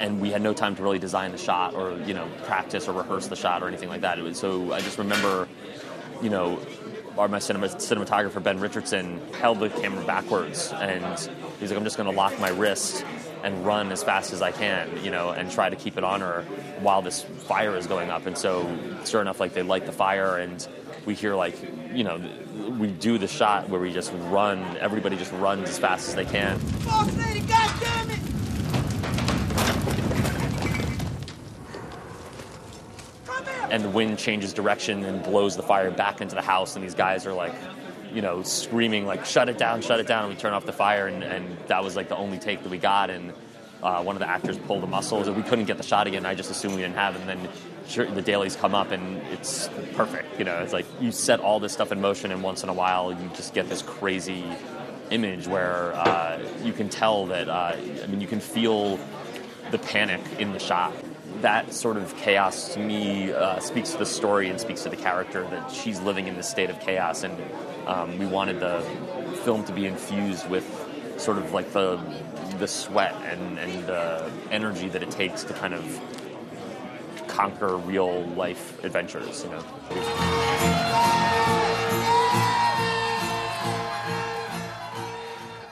and 0.01 0.21
we 0.21 0.31
had 0.31 0.43
no 0.43 0.53
time 0.53 0.75
to 0.77 0.83
really 0.83 0.99
design 0.99 1.33
the 1.33 1.39
shot 1.39 1.75
or 1.75 1.99
you 2.07 2.15
know 2.15 2.29
practice 2.45 2.89
or 2.89 2.93
rehearse 2.93 3.29
the 3.29 3.37
shot 3.37 3.63
or 3.63 3.69
anything 3.69 3.89
like 3.89 4.03
that 4.03 4.19
It 4.19 4.23
was, 4.23 4.39
so 4.39 4.73
i 4.73 4.81
just 4.81 4.99
remember 4.99 5.49
you 6.23 6.31
know 6.31 6.61
our 7.19 7.29
my 7.29 7.39
cinema, 7.39 7.69
cinematographer 7.69 8.43
ben 8.43 8.61
richardson 8.61 9.21
held 9.41 9.61
the 9.61 9.71
camera 9.71 10.05
backwards 10.05 10.73
and 10.73 11.05
he's 11.61 11.71
like 11.71 11.79
i'm 11.79 11.85
just 11.85 11.97
going 11.97 12.11
to 12.11 12.17
lock 12.17 12.39
my 12.41 12.51
wrist 12.51 13.05
and 13.45 13.65
run 13.67 13.93
as 13.93 14.03
fast 14.03 14.33
as 14.33 14.41
I 14.41 14.53
can, 14.53 15.05
you 15.05 15.11
know, 15.11 15.29
and 15.31 15.51
try 15.51 15.69
to 15.69 15.77
keep 15.77 15.99
it 15.99 16.03
on 16.03 16.23
her 16.23 16.47
while 16.81 17.03
this 17.03 17.23
fire 17.23 17.77
is 17.77 17.87
going 17.87 18.09
up. 18.09 18.25
And 18.25 18.39
so, 18.39 18.67
sure 19.05 19.21
enough, 19.21 19.39
like 19.39 19.53
they 19.53 19.63
light 19.63 19.85
the 19.85 19.93
fire, 19.93 20.39
and 20.39 20.67
we 21.07 21.15
hear 21.15 21.35
like, 21.35 21.57
you 21.93 22.05
know, 22.05 22.21
we 22.79 22.89
do 22.89 23.19
the 23.19 23.29
shot 23.29 23.69
where 23.69 23.81
we 23.81 23.93
just 23.93 24.13
run. 24.29 24.77
Everybody 24.79 25.17
just 25.17 25.33
runs 25.33 25.69
as 25.69 25.79
fast 25.79 26.09
as 26.09 26.15
they 26.15 26.25
can. 26.25 26.61
And 33.71 33.83
the 33.83 33.91
wind 33.91 34.19
changes 34.19 34.53
direction 34.53 35.05
and 35.05 35.23
blows 35.23 35.57
the 35.57 35.63
fire 35.63 35.91
back 35.91 36.21
into 36.21 36.35
the 36.35 36.43
house, 36.43 36.77
and 36.77 36.85
these 36.85 36.95
guys 36.95 37.27
are 37.27 37.33
like 37.33 37.55
you 38.15 38.23
know, 38.23 38.43
screaming 38.43 39.07
like 39.07 39.27
"shut 39.27 39.49
it 39.49 39.59
down, 39.59 39.83
shut 39.83 39.99
it 39.99 40.07
down," 40.07 40.25
and 40.25 40.33
we 40.33 40.41
turn 40.41 40.53
off 40.53 40.65
the 40.65 40.73
fire, 40.73 41.09
and, 41.09 41.23
and 41.25 41.59
that 41.67 41.83
was 41.83 41.97
like 41.97 42.09
the 42.09 42.17
only 42.17 42.39
take 42.39 42.63
that 42.63 42.71
we 42.71 42.79
got. 42.79 43.11
And 43.11 43.33
uh, 43.83 44.03
one 44.03 44.15
of 44.15 44.21
the 44.21 44.29
actors 44.29 44.57
pulled 44.57 44.85
a 44.85 44.87
muscle, 44.87 45.23
and 45.23 45.37
we 45.37 45.43
couldn't 45.43 45.65
get 45.67 45.77
the 45.77 45.83
shot 45.83 46.07
again. 46.07 46.25
I 46.25 46.35
just 46.35 46.51
assumed 46.51 46.77
we 46.77 46.83
didn't 46.83 46.95
have 46.95 47.17
it. 47.17 47.21
And 47.23 47.29
then 47.29 47.49
sure, 47.87 48.07
the 48.07 48.23
dailies 48.23 48.57
come 48.57 48.75
up, 48.75 48.91
and 48.91 49.19
it's 49.33 49.69
perfect. 49.95 50.39
You 50.39 50.45
know, 50.45 50.63
it's 50.63 50.73
like 50.73 50.87
you 51.01 51.13
set 51.13 51.41
all 51.41 51.61
this 51.61 51.73
stuff 51.73 51.93
in 51.93 52.01
motion, 52.01 52.31
and 52.31 52.43
once 52.43 52.63
in 52.63 52.69
a 52.69 52.75
while, 52.75 53.13
you 53.13 53.31
just 53.35 53.55
get 53.55 53.69
this 53.69 53.83
crazy 53.83 54.45
image 55.11 55.47
where 55.47 55.95
uh, 55.95 56.41
you 56.63 56.73
can 56.73 56.89
tell 56.89 57.27
that. 57.27 57.49
Uh, 57.49 57.77
I 58.03 58.07
mean, 58.07 58.21
you 58.21 58.27
can 58.27 58.41
feel 58.41 58.99
the 59.71 59.79
panic 59.79 60.21
in 60.39 60.53
the 60.53 60.59
shot 60.59 60.93
that 61.41 61.75
sort 61.75 61.97
of 61.97 62.17
chaos 62.17 62.73
to 62.75 62.81
me 62.81 63.33
uh, 63.33 63.59
speaks 63.59 63.91
to 63.93 63.99
the 63.99 64.07
story 64.07 64.49
and 64.49 64.59
speaks 64.61 64.83
to 64.83 64.89
the 64.89 64.97
character 64.97 65.43
that 65.51 65.71
she's 65.71 66.01
living 66.01 66.27
in 66.27 66.37
this 66.37 66.49
state 66.49 66.71
of 66.71 66.81
chaos 66.81 67.23
and 67.23 67.39
um, 67.87 68.19
we 68.19 68.25
wanted 68.25 68.61
the 68.61 68.81
film 69.45 69.65
to 69.65 69.73
be 69.73 69.85
infused 69.87 70.49
with 70.49 70.65
sort 71.19 71.39
of 71.39 71.53
like 71.53 71.71
the 71.73 72.01
the 72.59 72.69
sweat 72.69 73.15
and, 73.25 73.59
and 73.59 73.87
the 73.87 74.31
energy 74.51 74.89
that 74.89 75.03
it 75.03 75.11
takes 75.11 75.45
to 75.45 75.53
kind 75.53 75.75
of 75.75 75.85
conquer 77.29 77.77
real 77.77 78.25
life 78.29 78.83
adventures, 78.85 79.45
you 79.45 79.51
know. 79.51 81.24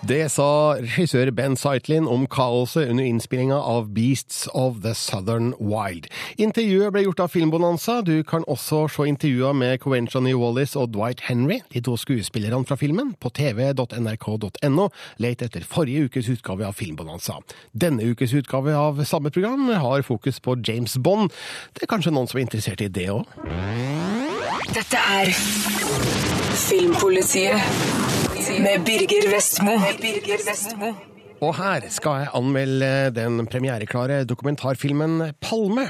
Det 0.03 0.25
sa 0.35 0.75
regissør 0.83 1.31
Ben 1.31 1.55
Zeitlin 1.55 2.09
om 2.11 2.25
kaoset 2.27 2.89
under 2.91 3.07
innspillinga 3.07 3.55
av 3.55 3.93
Beasts 3.95 4.49
of 4.51 4.81
the 4.83 4.97
Southern 4.99 5.53
Wild. 5.61 6.09
Intervjuet 6.43 6.91
ble 6.91 7.05
gjort 7.05 7.23
av 7.23 7.31
Filmbonanza. 7.31 8.01
Du 8.03 8.25
kan 8.27 8.43
også 8.51 8.81
se 8.91 9.07
intervjua 9.07 9.53
med 9.55 9.79
Coventrony 9.85 10.33
Wallis 10.35 10.75
og 10.75 10.91
Dwight 10.97 11.23
Henry, 11.29 11.61
de 11.71 11.85
to 11.87 11.95
skuespillerne 11.95 12.67
fra 12.67 12.75
filmen, 12.81 13.13
på 13.23 13.31
tv.nrk.no. 13.31 14.89
Let 15.23 15.47
etter 15.47 15.69
forrige 15.71 16.11
ukes 16.11 16.33
utgave 16.35 16.67
av 16.67 16.75
Filmbonanza. 16.83 17.39
Denne 17.71 18.11
ukes 18.11 18.35
utgave 18.35 18.75
av 18.75 19.05
samme 19.07 19.31
program 19.31 19.71
har 19.71 20.03
fokus 20.03 20.43
på 20.43 20.59
James 20.67 20.99
Bond. 20.99 21.31
Det 21.79 21.87
er 21.87 21.93
kanskje 21.95 22.11
noen 22.11 22.27
som 22.27 22.43
er 22.43 22.49
interessert 22.49 22.83
i 22.83 22.91
det 22.91 23.07
òg? 23.15 23.23
Dette 24.75 25.07
er 25.23 25.31
Filmpolitiet 26.67 28.22
med 28.51 28.85
Birger 28.85 29.31
Vestmo. 29.35 29.73
Og 31.41 31.57
her 31.57 31.81
skal 31.89 32.11
jeg 32.11 32.29
anmelde 32.35 33.11
den 33.15 33.47
premiereklare 33.47 34.25
dokumentarfilmen 34.25 35.33
Palme. 35.41 35.89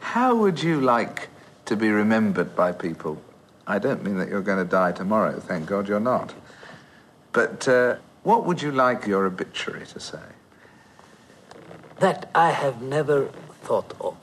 How 0.00 0.34
would 0.34 0.64
you 0.64 0.80
like 0.80 1.28
to 1.66 1.76
be 1.76 1.86
remembered 1.86 2.50
by 2.56 2.72
people? 2.72 3.16
I 3.68 3.78
don't 3.78 4.02
mean 4.02 4.18
that 4.18 4.28
you're 4.28 4.42
going 4.42 4.68
to 4.68 4.76
die 4.76 4.92
tomorrow, 4.92 5.40
thank 5.40 5.68
God 5.68 5.88
you're 5.88 6.04
not. 6.14 6.34
But 7.32 7.68
uh, 7.68 7.94
what 8.22 8.44
would 8.46 8.62
you 8.62 8.72
like 8.72 9.06
your 9.06 9.26
obituary 9.26 9.86
to 9.86 10.00
say? 10.00 10.26
That 12.00 12.28
I 12.34 12.50
have 12.50 12.82
never 12.82 13.28
thought 13.62 13.94
of. 14.00 14.14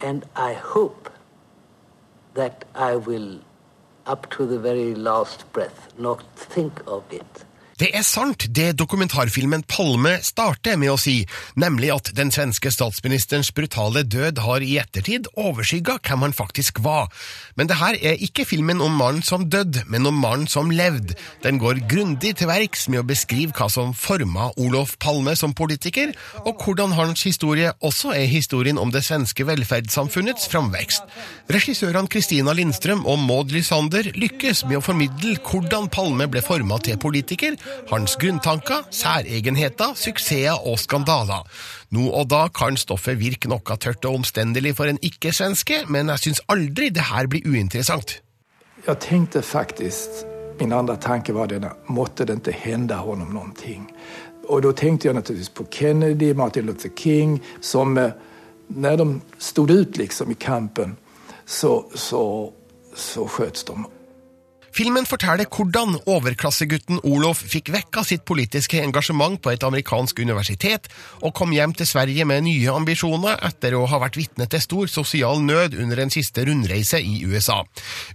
And 0.00 0.24
I 0.34 0.54
hope 0.54 1.10
that 2.34 2.64
I 2.74 2.96
will, 2.96 3.40
up 4.06 4.28
to 4.30 4.46
the 4.46 4.58
very 4.58 4.94
last 4.94 5.50
breath, 5.52 5.92
not 5.98 6.22
think 6.36 6.82
of 6.86 7.04
it. 7.12 7.44
Det 7.80 7.88
er 7.96 8.04
sant, 8.04 8.44
det 8.52 8.74
dokumentarfilmen 8.76 9.64
Palme 9.70 10.18
starter 10.24 10.76
med 10.80 10.92
å 10.92 10.98
si, 11.00 11.22
nemlig 11.56 11.88
at 11.94 12.10
den 12.16 12.32
svenske 12.34 12.70
statsministerens 12.72 13.52
brutale 13.56 14.02
død 14.04 14.42
har 14.44 14.64
i 14.64 14.76
ettertid 14.82 15.30
overskygga 15.40 15.96
hvem 16.04 16.26
han 16.26 16.36
faktisk 16.36 16.82
var. 16.84 17.08
Men 17.56 17.70
det 17.70 17.78
her 17.80 17.96
er 17.96 18.20
ikke 18.22 18.44
filmen 18.48 18.82
om 18.84 18.94
mannen 18.98 19.24
som 19.24 19.46
døde, 19.48 19.86
men 19.88 20.06
om 20.08 20.20
mannen 20.20 20.48
som 20.50 20.70
levde. 20.72 21.16
Den 21.44 21.60
går 21.62 21.80
grundig 21.88 22.34
til 22.38 22.50
verks 22.50 22.88
med 22.92 23.02
å 23.02 23.06
beskrive 23.08 23.56
hva 23.56 23.70
som 23.72 23.94
forma 23.96 24.50
Olof 24.60 24.98
Palme 25.00 25.34
som 25.38 25.56
politiker, 25.56 26.12
og 26.44 26.60
hvordan 26.62 26.92
hans 26.98 27.24
historie 27.24 27.72
også 27.80 28.12
er 28.16 28.28
historien 28.28 28.80
om 28.80 28.92
det 28.92 29.04
svenske 29.06 29.46
velferdssamfunnets 29.48 30.48
framvekst. 30.52 31.08
Regissørene 31.52 32.10
Kristina 32.12 32.52
Lindstrøm 32.56 33.06
og 33.08 33.20
Maud 33.24 33.52
Lysander 33.54 34.12
lykkes 34.16 34.66
med 34.68 34.80
å 34.80 34.84
formidle 34.84 35.38
hvordan 35.40 35.88
Palme 35.92 36.28
ble 36.30 36.44
forma 36.44 36.78
til 36.84 37.00
politiker, 37.00 37.56
hans 37.90 38.16
grunntanker, 38.20 38.86
særegenheter, 38.90 39.94
suksesser 39.98 40.66
og 40.66 40.78
skandaler. 40.82 41.46
Nå 41.92 42.08
og 42.10 42.28
da 42.32 42.46
kan 42.54 42.78
stoffet 42.80 43.20
virke 43.20 43.50
noe 43.52 43.76
tørt 43.76 44.04
og 44.08 44.22
omstendelig 44.22 44.76
for 44.78 44.90
en 44.90 45.00
ikke-svenske, 45.02 45.84
men 45.92 46.12
jeg 46.14 46.26
syns 46.26 46.44
aldri 46.52 46.90
det 46.94 47.08
her 47.12 47.28
blir 47.30 47.46
uinteressant. 47.48 48.20
Jeg 48.86 48.98
tenkte 48.98 49.42
faktisk, 49.42 50.24
min 50.60 50.72
andre 50.72 50.96
tanke 50.96 51.34
var 51.34 51.50
denne, 51.52 51.70
måtte 51.88 52.26
det 52.26 52.40
ikke 52.40 52.58
hende 52.64 52.98
honom 52.98 53.34
noe? 53.34 53.76
Og 54.50 54.62
da 54.64 54.72
tenkte 54.72 55.08
jeg 55.08 55.14
naturligvis 55.14 55.52
på 55.54 55.66
Kennedy, 55.70 56.32
Martin 56.34 56.66
Luther 56.66 56.90
King, 56.96 57.38
som 57.60 57.98
eh, 57.98 58.10
når 58.68 58.96
de 58.96 59.06
stod 59.38 59.70
ut 59.70 59.96
liksom 59.96 60.30
i 60.30 60.34
kampen, 60.34 60.96
så, 61.46 61.84
så, 61.94 62.52
så 62.94 63.26
skjøts 63.28 63.64
de. 63.68 63.76
Filmen 64.72 65.04
forteller 65.04 65.44
hvordan 65.52 65.98
overklassegutten 66.08 67.02
Olof 67.04 67.42
fikk 67.44 67.68
vekka 67.74 68.00
sitt 68.08 68.22
politiske 68.24 68.78
engasjement 68.80 69.36
på 69.44 69.50
et 69.52 69.64
amerikansk 69.66 70.22
universitet, 70.24 70.86
og 71.20 71.34
kom 71.36 71.50
hjem 71.52 71.74
til 71.76 71.84
Sverige 71.90 72.24
med 72.24 72.46
nye 72.46 72.72
ambisjoner 72.72 73.36
etter 73.44 73.76
å 73.76 73.82
ha 73.90 73.98
vært 74.00 74.16
vitne 74.16 74.46
til 74.48 74.62
stor 74.64 74.88
sosial 74.88 75.42
nød 75.44 75.76
under 75.76 76.00
en 76.00 76.12
siste 76.14 76.46
rundreise 76.48 77.02
i 77.04 77.18
USA. 77.28 77.58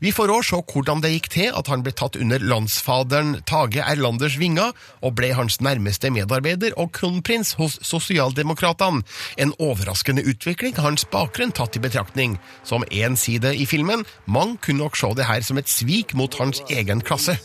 Vi 0.02 0.10
får 0.10 0.34
òg 0.34 0.48
se 0.48 0.62
hvordan 0.74 1.04
det 1.04 1.12
gikk 1.14 1.30
til 1.36 1.52
at 1.62 1.70
han 1.70 1.84
ble 1.86 1.94
tatt 1.94 2.18
under 2.18 2.42
landsfaderen 2.42 3.36
Tage 3.46 3.86
Erlanders 3.86 4.40
vinger, 4.42 4.74
og 5.06 5.14
ble 5.20 5.30
hans 5.38 5.60
nærmeste 5.62 6.10
medarbeider 6.10 6.74
og 6.82 6.90
kronprins 6.98 7.54
hos 7.62 7.78
sosialdemokratene. 7.86 9.06
En 9.38 9.54
overraskende 9.62 10.26
utvikling, 10.26 10.74
hans 10.82 11.06
bakgrunn 11.14 11.54
tatt 11.54 11.78
i 11.78 11.86
betraktning. 11.86 12.40
Som 12.66 12.82
én 12.90 13.14
side 13.14 13.54
i 13.54 13.70
filmen, 13.70 14.08
mange 14.26 14.58
kunne 14.66 14.88
nok 14.88 14.98
se 14.98 15.14
det 15.14 15.30
her 15.30 15.46
som 15.46 15.62
et 15.62 15.70
svik 15.70 16.18
mot 16.18 16.34
hans 16.42 16.47
hans 16.48 16.64
egen 16.72 17.04
klasse. 17.04 17.38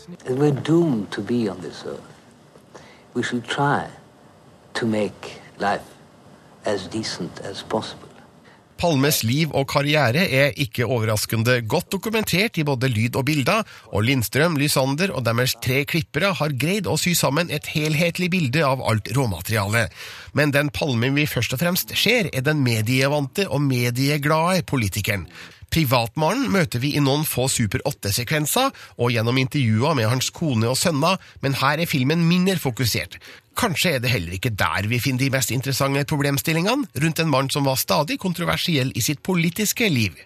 Palmes 8.83 9.21
liv 9.23 9.51
og 9.55 9.67
karriere 9.71 10.25
er 10.27 10.57
ikke 10.59 10.87
overraskende 10.89 11.59
godt 11.71 11.91
dokumentert 11.93 12.57
i 12.59 12.65
både 12.67 12.89
lyd 12.91 13.15
og 13.15 13.23
bilder, 13.29 13.61
og 13.95 14.03
Lindstrøm, 14.03 14.57
Lysander 14.59 15.13
og 15.13 15.23
deres 15.23 15.53
tre 15.63 15.83
klippere 15.87 16.33
har 16.35 16.55
greid 16.59 16.89
å 16.89 16.97
sy 16.99 17.13
sammen 17.15 17.53
et 17.53 17.69
helhetlig 17.75 18.31
bilde 18.33 18.65
av 18.65 18.83
alt 18.83 19.11
råmaterialet. 19.15 19.93
Men 20.35 20.51
den 20.51 20.73
Palmen 20.73 21.15
vi 21.15 21.29
først 21.29 21.55
og 21.55 21.63
fremst 21.63 21.95
ser, 21.95 22.31
er 22.33 22.43
den 22.43 22.63
medievante 22.65 23.47
og 23.47 23.63
medieglade 23.63 24.65
politikeren. 24.67 25.29
Privatmannen 25.73 26.51
møter 26.53 26.77
vi 26.83 26.91
i 26.93 27.01
noen 27.01 27.23
få 27.25 27.47
Super 27.49 27.81
8-sekvenser 27.89 28.69
og 29.01 29.09
gjennom 29.09 29.39
intervjuer 29.41 29.95
med 29.97 30.05
hans 30.11 30.27
kone 30.29 30.67
og 30.69 30.77
sønner, 30.77 31.17
men 31.41 31.55
her 31.57 31.81
er 31.81 31.89
filmen 31.89 32.27
mindre 32.29 32.59
fokusert. 32.61 33.17
Kanskje 33.57 33.95
er 33.95 34.03
det 34.03 34.11
heller 34.13 34.35
ikke 34.37 34.53
der 34.53 34.85
vi 34.91 34.99
finner 35.01 35.25
de 35.25 35.31
mest 35.33 35.53
interessante 35.55 36.05
problemstillingene 36.09 37.01
rundt 37.01 37.21
en 37.23 37.31
mann 37.33 37.49
som 37.49 37.65
var 37.65 37.81
stadig 37.81 38.19
kontroversiell 38.21 38.93
i 38.93 39.01
sitt 39.01 39.23
politiske 39.25 39.89
liv. 39.89 40.19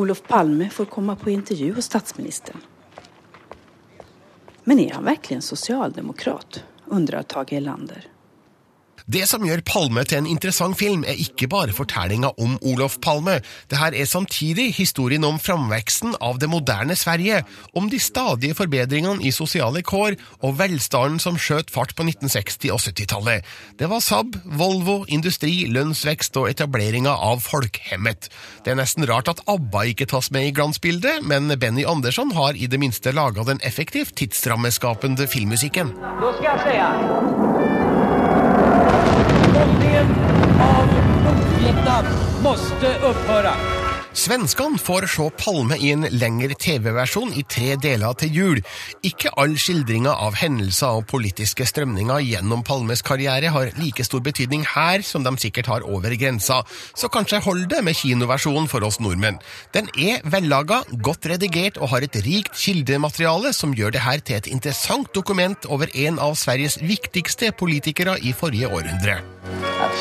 Olof 0.00 0.24
Palme 0.24 0.70
får 0.72 0.88
komme 0.88 1.18
på 1.20 1.34
intervju 1.34 1.74
hos 1.76 1.90
statsministeren. 1.92 2.64
Men 4.64 4.80
er 4.80 4.96
han 4.96 5.04
virkelig 5.04 5.36
en 5.36 5.44
sosialdemokrat? 5.44 6.62
undrer 6.92 7.28
Tage 7.28 7.56
Erlander. 7.56 8.11
Det 9.06 9.24
som 9.28 9.42
gjør 9.46 9.64
Palme 9.66 10.04
til 10.06 10.22
en 10.22 10.28
interessant 10.30 10.76
film, 10.78 11.02
er 11.04 11.18
ikke 11.18 11.48
bare 11.50 11.74
fortellinga 11.74 12.32
om 12.38 12.58
Olof 12.62 12.98
Palme. 13.02 13.40
Det 13.70 13.78
her 13.80 13.94
er 13.94 14.08
samtidig 14.08 14.72
historien 14.76 15.24
om 15.24 15.40
framveksten 15.42 16.14
av 16.20 16.38
det 16.42 16.50
moderne 16.50 16.96
Sverige, 16.96 17.42
om 17.74 17.88
de 17.90 17.98
stadige 18.00 18.54
forbedringene 18.58 19.24
i 19.26 19.32
sosiale 19.34 19.82
kår 19.82 20.16
og 20.42 20.58
velstanden 20.60 21.18
som 21.22 21.38
skjøt 21.40 21.72
fart 21.72 21.94
på 21.96 22.06
1960- 22.06 22.70
og 22.72 22.80
70-tallet. 22.82 23.48
Det 23.78 23.90
var 23.90 24.04
Saab, 24.04 24.36
Volvo, 24.44 25.02
industri, 25.08 25.66
lønnsvekst 25.72 26.36
og 26.40 26.50
etableringa 26.52 27.14
av 27.14 27.42
Folkhemmet. 27.44 28.30
Det 28.62 28.74
er 28.74 28.78
nesten 28.78 29.06
rart 29.10 29.30
at 29.32 29.42
ABBA 29.50 29.86
ikke 29.92 30.08
tas 30.12 30.30
med 30.34 30.48
i 30.48 30.54
glansbildet, 30.54 31.22
men 31.26 31.50
Benny 31.58 31.86
Andersson 31.88 32.32
har 32.36 32.56
i 32.56 32.70
det 32.70 32.80
minste 32.82 33.14
laga 33.14 33.46
den 33.48 33.62
effektivt 33.66 34.14
tidsrammeskapende 34.20 35.26
filmmusikken. 35.30 35.94
Nå 36.22 36.34
skal 36.38 36.52
jeg 36.52 36.64
se 36.66 37.61
Bombningen 39.62 40.06
av 40.60 40.86
Nordvietnam 41.24 42.04
måste 42.42 42.86
upphöra. 43.08 43.81
Svenskene 44.12 44.76
får 44.76 45.06
se 45.08 45.24
Palme 45.40 45.76
i 45.80 45.88
en 45.94 46.04
lengre 46.12 46.52
TV-versjon 46.60 47.30
i 47.32 47.42
tre 47.48 47.78
deler 47.80 48.12
til 48.20 48.34
jul. 48.36 48.58
Ikke 49.08 49.32
all 49.40 49.54
skildringa 49.56 50.12
av 50.12 50.36
hendelser 50.36 50.98
og 50.98 51.06
politiske 51.08 51.64
strømninger 51.68 52.20
gjennom 52.26 52.60
Palmes 52.66 53.00
karriere 53.06 53.48
har 53.54 53.72
like 53.80 54.04
stor 54.04 54.20
betydning 54.20 54.66
her 54.68 55.00
som 55.06 55.24
de 55.24 55.32
sikkert 55.40 55.70
har 55.72 55.88
over 55.88 56.12
grensa, 56.20 56.60
så 56.92 57.08
kanskje 57.08 57.40
hold 57.46 57.64
det 57.72 57.80
med 57.86 57.96
kinoversjonen 57.96 58.68
for 58.68 58.84
oss 58.84 59.00
nordmenn. 59.00 59.40
Den 59.72 59.88
er 59.96 60.20
vellaga, 60.28 60.82
godt 61.00 61.30
redigert 61.32 61.80
og 61.80 61.94
har 61.94 62.04
et 62.04 62.20
rikt 62.26 62.52
kildemateriale 62.52 63.54
som 63.56 63.72
gjør 63.72 63.96
det 63.96 64.04
her 64.04 64.20
til 64.20 64.42
et 64.42 64.52
interessant 64.52 65.08
dokument 65.16 65.64
over 65.72 65.88
en 65.96 66.20
av 66.20 66.36
Sveriges 66.36 66.82
viktigste 66.84 67.54
politikere 67.56 68.20
i 68.20 68.36
forrige 68.36 68.68
århundre. 68.68 69.22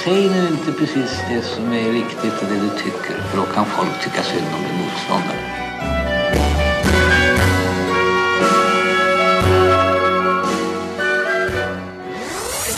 Säg 0.04 0.30
nu 0.30 0.48
inte 0.48 0.72
precis 0.72 1.22
det 1.30 1.41
som 1.41 1.74
är 1.74 1.91
riktigt 1.91 2.41
och 2.41 2.48
det 2.48 2.60
du 2.60 2.70
tycker, 2.70 3.22
för 3.30 3.38
då 3.38 3.44
kan 3.44 3.65
folk 3.65 4.04
tycka 4.04 4.24
synd 4.24 4.48
om 4.54 4.63
din 4.63 4.86
motståndare. 4.86 5.62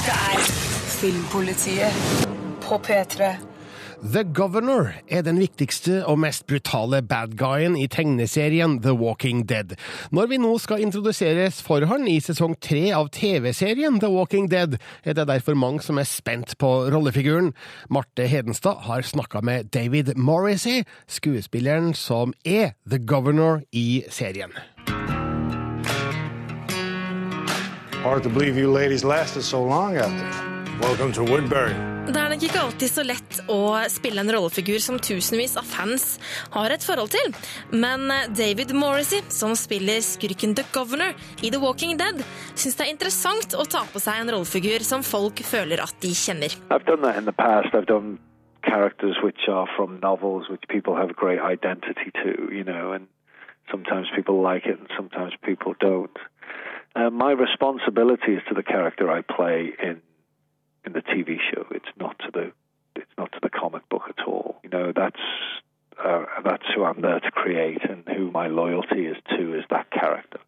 Er 0.07 0.39
Filmpolitiet 1.01 1.93
på 2.61 2.77
P3. 2.77 3.52
The 4.03 4.25
Governor 4.33 4.89
er 5.07 5.21
den 5.23 5.37
viktigste 5.39 6.01
og 6.03 6.17
mest 6.19 6.43
brutale 6.49 6.99
bad 7.07 7.37
guyen 7.39 7.77
i 7.79 7.85
tegneserien 7.87 8.81
The 8.83 8.91
Walking 8.99 9.45
Dead. 9.47 9.77
Når 10.11 10.27
vi 10.27 10.39
nå 10.43 10.57
skal 10.59 10.83
introduseres 10.83 11.61
for 11.63 11.85
han 11.87 12.03
i 12.11 12.17
sesong 12.19 12.57
tre 12.59 12.89
av 12.91 13.07
TV-serien 13.15 14.01
The 14.03 14.11
Walking 14.11 14.49
Dead, 14.51 14.75
er 15.07 15.15
det 15.15 15.29
derfor 15.31 15.55
mange 15.55 15.79
som 15.87 16.01
er 16.01 16.09
spent 16.09 16.57
på 16.59 16.73
rollefiguren. 16.91 17.53
Marte 17.87 18.27
Hedenstad 18.27 18.83
har 18.89 19.07
snakka 19.07 19.39
med 19.39 19.71
David 19.71 20.17
Morrissey, 20.17 20.83
skuespilleren 21.07 21.93
som 21.95 22.35
er 22.43 22.75
The 22.83 22.99
Governor 22.99 23.61
i 23.71 24.03
serien. 24.11 24.51
Hard 28.03 28.23
to 28.23 28.29
believe 28.29 28.57
you 28.57 28.67
ladies 28.67 29.05
lasted 29.05 29.43
so 29.43 29.63
long 29.63 29.95
out 29.95 30.11
there. 30.11 30.62
Welcome 30.83 31.13
to 31.13 31.23
Woodbury. 31.23 31.71
Det 32.11 32.19
er 32.19 32.33
nok 32.33 32.41
ikke 32.43 32.59
alltid 32.59 32.91
så 32.91 33.03
lett 33.07 33.37
å 33.47 33.57
spille 33.87 34.19
en 34.19 34.31
rollefigur 34.35 34.81
som 34.83 34.97
tusenvis 34.99 35.53
av 35.55 35.63
fans 35.63 36.17
har 36.51 36.75
et 36.75 36.83
forhold 36.83 37.13
til. 37.13 37.31
Men 37.71 38.11
David 38.35 38.73
Morrissey, 38.75 39.21
som 39.31 39.55
spiller 39.55 40.03
skurken 40.03 40.51
The 40.59 40.65
Governor 40.75 41.15
i 41.39 41.53
The 41.55 41.63
Walking 41.63 41.95
Dead, 42.01 42.19
syns 42.59 42.75
det 42.75 42.83
er 42.83 42.91
interessant 42.91 43.55
å 43.55 43.63
ta 43.63 43.85
på 43.87 44.03
seg 44.03 44.25
en 44.25 44.35
rollefigur 44.35 44.83
som 44.83 45.07
folk 45.07 45.39
føler 45.47 45.79
at 45.79 45.95
de 46.03 46.11
kjenner. 46.11 46.51
I've 46.67 46.83
done 46.83 47.07
that 47.07 47.15
in 47.15 47.31
the 47.31 47.37
past. 47.39 47.71
I've 47.71 47.87
done 47.87 48.19
characters 48.67 49.23
which 49.23 49.47
are 49.47 49.71
from 49.77 50.01
novels, 50.03 50.51
which 50.51 50.67
people 50.67 50.99
have 50.99 51.15
a 51.15 51.19
great 51.23 51.39
identity 51.39 52.11
to, 52.27 52.51
you 52.51 52.67
know, 52.67 52.91
and 52.91 53.07
sometimes 53.71 54.11
people 54.11 54.43
like 54.43 54.67
it 54.67 54.83
and 54.83 54.91
sometimes 54.99 55.31
people 55.47 55.79
don't. 55.79 56.19
Uh, 56.93 57.09
my 57.09 57.31
responsibility 57.31 58.35
is 58.35 58.43
to 58.49 58.53
the 58.53 58.67
character 58.67 59.07
I 59.09 59.21
play 59.23 59.71
in 59.79 60.03
in 60.85 60.93
the 60.93 61.01
TV 61.01 61.37
show. 61.53 61.65
It's 61.71 61.85
not 61.97 62.17
to 62.19 62.31
the 62.31 62.51
it's 62.95 63.11
not 63.17 63.31
to 63.31 63.39
the 63.41 63.49
comic 63.49 63.87
book 63.89 64.03
at 64.09 64.27
all. 64.27 64.59
You 64.63 64.69
know, 64.69 64.93
that's 64.95 65.21
uh, 66.03 66.25
that's 66.43 66.65
who 66.75 66.83
I'm 66.83 67.01
there 67.01 67.19
to 67.19 67.31
create, 67.31 67.83
and 67.89 68.03
who 68.07 68.31
my 68.31 68.47
loyalty 68.47 69.05
is 69.05 69.17
to 69.29 69.55
is 69.55 69.63
that 69.69 69.89
character. 69.91 70.39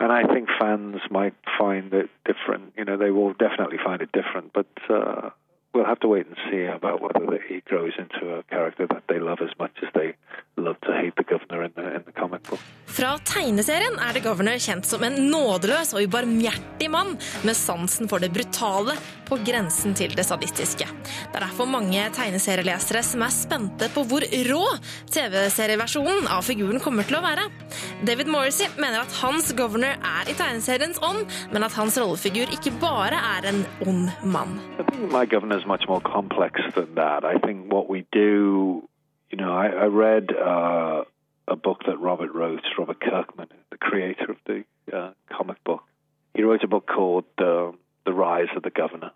And 0.00 0.12
I 0.12 0.32
think 0.32 0.48
fans 0.60 1.00
might 1.10 1.34
find 1.58 1.92
it 1.92 2.08
different. 2.24 2.74
You 2.76 2.84
know, 2.84 2.96
they 2.96 3.10
will 3.10 3.32
definitely 3.32 3.78
find 3.84 4.00
it 4.00 4.12
different, 4.12 4.52
but 4.52 4.68
uh, 4.88 5.30
we'll 5.74 5.86
have 5.86 6.00
to 6.00 6.08
wait 6.08 6.26
and 6.26 6.36
see 6.50 6.64
about 6.64 7.00
whether 7.02 7.42
he 7.48 7.60
grows 7.60 7.92
into 7.98 8.34
a 8.34 8.42
character 8.44 8.86
that 8.86 9.04
they 9.08 9.18
love 9.18 9.38
as 9.42 9.50
much 9.58 9.72
as 9.82 9.88
they 9.94 10.14
love 10.68 10.80
to 10.86 10.92
hate 10.92 11.16
the 11.16 11.26
governor 11.32 11.64
in 11.64 11.72
the, 11.78 11.86
in 11.96 12.02
the 12.04 12.12
comic 12.12 12.42
book. 12.50 12.60
Fra 12.88 13.12
tegneserien 13.24 13.98
er 14.00 14.16
The 14.16 14.22
Governor 14.24 14.56
kjent 14.62 14.86
som 14.88 15.04
en 15.06 15.16
nådeløs 15.30 15.92
og 15.94 16.08
ubarmhjertig 16.08 16.88
mann 16.90 17.14
med 17.46 17.56
sansen 17.56 18.08
for 18.10 18.22
det 18.22 18.30
brutale 18.34 18.96
på 19.28 19.38
grensen 19.44 19.94
til 19.98 20.14
det 20.16 20.24
sadistiske. 20.26 20.88
Det 20.88 21.36
er 21.36 21.44
derfor 21.44 21.68
mange 21.68 22.06
tegneserielesere 22.16 23.02
som 23.04 23.22
er 23.26 23.34
spente 23.34 23.90
på 23.92 24.04
hvor 24.08 24.24
rå 24.48 24.62
TV-serieversjonen 25.12 26.30
av 26.32 26.46
figuren 26.48 26.80
kommer 26.82 27.06
til 27.06 27.20
å 27.20 27.24
være. 27.24 27.46
David 28.08 28.32
Morrissey 28.32 28.72
mener 28.80 29.04
at 29.04 29.16
hans 29.20 29.52
Governor 29.58 30.00
er 30.00 30.32
i 30.32 30.36
tegneseriens 30.38 31.00
ånd, 31.04 31.28
men 31.52 31.68
at 31.68 31.76
hans 31.78 32.00
rollefigur 32.00 32.50
ikke 32.56 32.72
bare 32.80 33.20
er 33.36 33.52
en 33.52 33.64
ond 33.86 34.08
mann. 34.24 34.56
I 34.80 34.84
think 34.90 35.12
my 35.12 35.26
governor 35.26 35.58
is 35.60 35.66
much 35.66 35.84
more 35.88 36.00
complex 36.00 36.60
than 36.74 36.94
that. 36.96 37.24
I 37.24 37.38
think 37.44 37.70
what 37.72 37.88
we 37.92 38.06
do, 38.12 38.88
you 39.30 39.38
know, 39.38 39.52
I, 39.52 39.66
I 39.66 39.84
read 39.86 40.34
uh, 40.34 41.04
a 41.46 41.56
book 41.56 41.82
that 41.86 41.98
Robert 41.98 42.32
wrote, 42.34 42.62
Robert 42.78 43.00
Kirkman, 43.00 43.48
the 43.70 43.78
creator 43.78 44.30
of 44.30 44.36
the 44.46 44.64
uh, 44.92 45.12
comic 45.30 45.62
book. 45.64 45.82
He 46.34 46.42
wrote 46.42 46.62
a 46.62 46.68
book 46.68 46.86
called 46.86 47.24
uh, 47.38 47.72
The 48.04 48.12
Rise 48.12 48.48
of 48.56 48.62
the 48.62 48.70
Governor. 48.70 49.10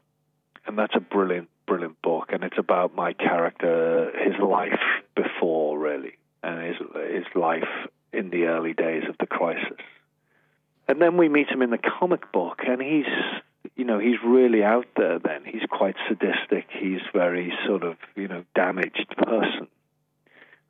And 0.67 0.79
that's 0.79 0.95
a 0.95 1.01
brilliant, 1.01 1.49
brilliant 1.67 2.01
book. 2.03 2.31
And 2.33 2.45
it's 2.45 2.59
about 2.59 2.95
my 2.95 3.13
character, 3.13 4.13
his 4.19 4.35
life 4.41 4.81
before, 5.15 5.79
really, 5.79 6.19
and 6.43 6.63
his, 6.63 6.77
his 7.11 7.25
life 7.35 7.69
in 8.13 8.31
the 8.31 8.45
early 8.45 8.75
days 8.75 9.05
of 9.09 9.17
the 9.19 9.27
crisis. 9.27 9.81
And 10.89 11.01
then 11.01 11.17
we 11.17 11.29
meet 11.29 11.49
him 11.49 11.63
in 11.63 11.71
the 11.71 11.79
comic 11.79 12.33
book, 12.33 12.61
and 12.67 12.83
he's 12.83 13.07
you 13.77 13.85
know, 13.85 13.99
he's 13.99 14.19
really 14.25 14.63
out 14.63 14.87
there 14.97 15.19
then. 15.19 15.45
He's 15.45 15.63
quite 15.71 15.97
sadistic. 16.09 16.67
He's 16.71 17.01
very 17.13 17.53
sort 17.67 17.85
of, 17.85 17.97
you 18.15 18.29
know, 18.29 18.45
damaged 18.55 19.07
person. 19.17 19.69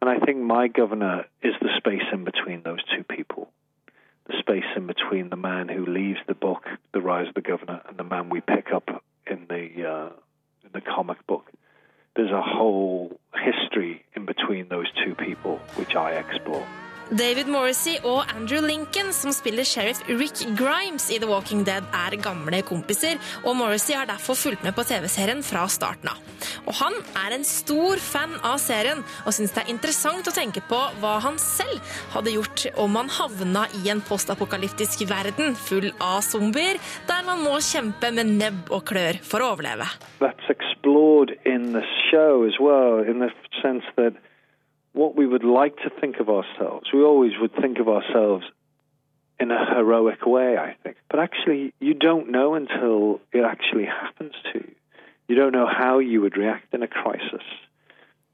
And 0.03 0.11
I 0.11 0.19
think 0.19 0.39
my 0.39 0.67
governor 0.67 1.27
is 1.45 1.55
the 1.61 1.69
space 1.77 2.03
in 2.13 2.25
between 2.25 2.65
those 2.65 2.81
two 2.93 3.05
people. 3.05 3.49
The 4.27 4.35
space 4.41 4.65
in 4.75 4.89
between 4.89 5.31
the 5.31 5.37
man 5.37 5.69
who 5.69 5.87
leaves 5.87 6.19
the 6.27 6.35
book, 6.35 6.65
The 6.93 7.01
Rise 7.01 7.29
of 7.29 7.35
the 7.35 7.41
Governor, 7.41 7.83
and 7.89 7.97
the 7.97 8.03
man 8.03 8.29
we 8.29 8.41
pick 8.41 8.73
up 8.75 9.05
in 9.29 9.47
the 9.49 9.89
uh, 9.89 10.11
in 10.65 10.71
the 10.75 10.81
comic 10.81 11.25
book. 11.29 11.53
There's 12.17 12.33
a 12.33 12.43
whole 12.43 13.21
history 13.33 14.05
in 14.17 14.27
between 14.27 14.67
those 14.69 14.91
two 15.05 15.15
people, 15.15 15.59
which 15.77 15.95
I 15.95 16.15
explore. 16.15 16.67
David 17.13 17.49
Morrissey 17.53 17.99
og 18.09 18.25
Andrew 18.33 18.63
Lincoln, 18.65 19.11
som 19.13 19.35
spiller 19.37 19.67
sheriff 19.69 20.01
Rick 20.09 20.47
Grimes 20.57 21.11
i 21.13 21.19
The 21.21 21.29
Walking 21.29 21.61
Dead, 21.67 21.85
er 21.93 22.17
gamle 22.25 22.63
kompiser, 22.65 23.21
og 23.45 23.59
Morrissey 23.59 23.93
har 23.99 24.09
derfor 24.09 24.39
fulgt 24.39 24.65
med 24.65 24.73
på 24.73 24.85
TV-serien 24.89 25.43
fra 25.45 25.67
starten 25.69 26.09
av. 26.09 26.23
Og 26.65 26.73
han 26.79 26.97
er 27.21 27.37
en 27.37 27.45
stor 27.45 28.01
fan 28.01 28.33
av 28.41 28.57
serien, 28.65 29.05
og 29.27 29.37
syns 29.37 29.53
det 29.53 29.67
er 29.67 29.75
interessant 29.75 30.31
å 30.31 30.33
tenke 30.33 30.65
på 30.71 30.81
hva 31.03 31.19
han 31.27 31.37
selv 31.43 31.85
hadde 32.15 32.33
gjort 32.33 32.67
om 32.81 32.97
han 32.97 33.13
havna 33.13 33.67
i 33.83 33.93
en 33.93 34.01
postapokalyptisk 34.09 35.05
verden 35.13 35.53
full 35.69 35.91
av 36.01 36.23
zombier, 36.25 36.81
der 37.13 37.29
man 37.29 37.45
må 37.45 37.61
kjempe 37.61 38.09
med 38.17 38.39
nebb 38.41 38.73
og 38.73 38.87
klør 38.89 39.21
for 39.21 39.45
å 39.45 39.53
overleve. 39.53 39.91
That's 40.25 40.49
explored 40.49 41.37
in 41.45 41.75
the 41.77 41.85
show 42.09 42.49
as 42.49 42.57
well, 42.57 43.05
in 43.05 43.21
the 43.21 43.29
sense 43.61 43.85
what 44.93 45.17
we 45.17 45.27
would 45.27 45.45
like 45.45 45.77
to 45.79 45.91
think 46.01 46.17
of 46.21 46.29
ourselves. 46.29 46.89
We 46.93 47.03
always 47.03 47.33
would 47.41 47.55
think 47.55 47.79
of 47.79 47.89
ourselves 47.89 48.45
in 49.41 49.51
a 49.51 49.75
heroic 49.75 50.25
way, 50.27 50.57
I 50.57 50.77
think. 50.83 50.97
But 51.11 51.21
actually, 51.21 51.75
you 51.81 51.95
don't 51.95 52.31
know 52.31 52.55
until 52.55 53.21
it 53.33 53.45
actually 53.45 53.87
happens 53.87 54.35
to 54.53 54.59
you. 54.61 54.75
You 55.29 55.37
don't 55.37 55.53
know 55.53 55.67
how 55.67 55.99
you 55.99 56.21
would 56.21 56.37
react 56.37 56.75
in 56.75 56.83
a 56.83 56.89
crisis. 56.89 57.43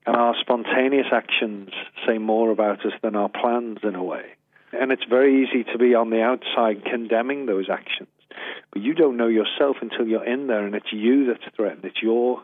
And 0.06 0.16
our 0.16 0.34
spontaneous 0.40 1.06
actions 1.12 1.70
say 2.06 2.18
more 2.18 2.50
about 2.50 2.84
us 2.84 2.92
than 3.02 3.14
our 3.14 3.28
plans 3.28 3.78
in 3.82 3.94
a 3.94 4.02
way. 4.02 4.24
And 4.72 4.90
it's 4.90 5.04
very 5.08 5.44
easy 5.44 5.64
to 5.72 5.78
be 5.78 5.94
on 5.94 6.10
the 6.10 6.22
outside 6.22 6.84
condemning 6.84 7.46
those 7.46 7.70
actions. 7.70 8.08
But 8.72 8.82
you 8.82 8.94
don't 8.94 9.16
know 9.16 9.28
yourself 9.28 9.76
until 9.80 10.06
you're 10.06 10.24
in 10.24 10.46
there 10.46 10.66
and 10.66 10.74
it's 10.74 10.92
you 10.92 11.26
that's 11.26 11.54
threatened. 11.56 11.84
It's 11.84 12.02
your 12.02 12.42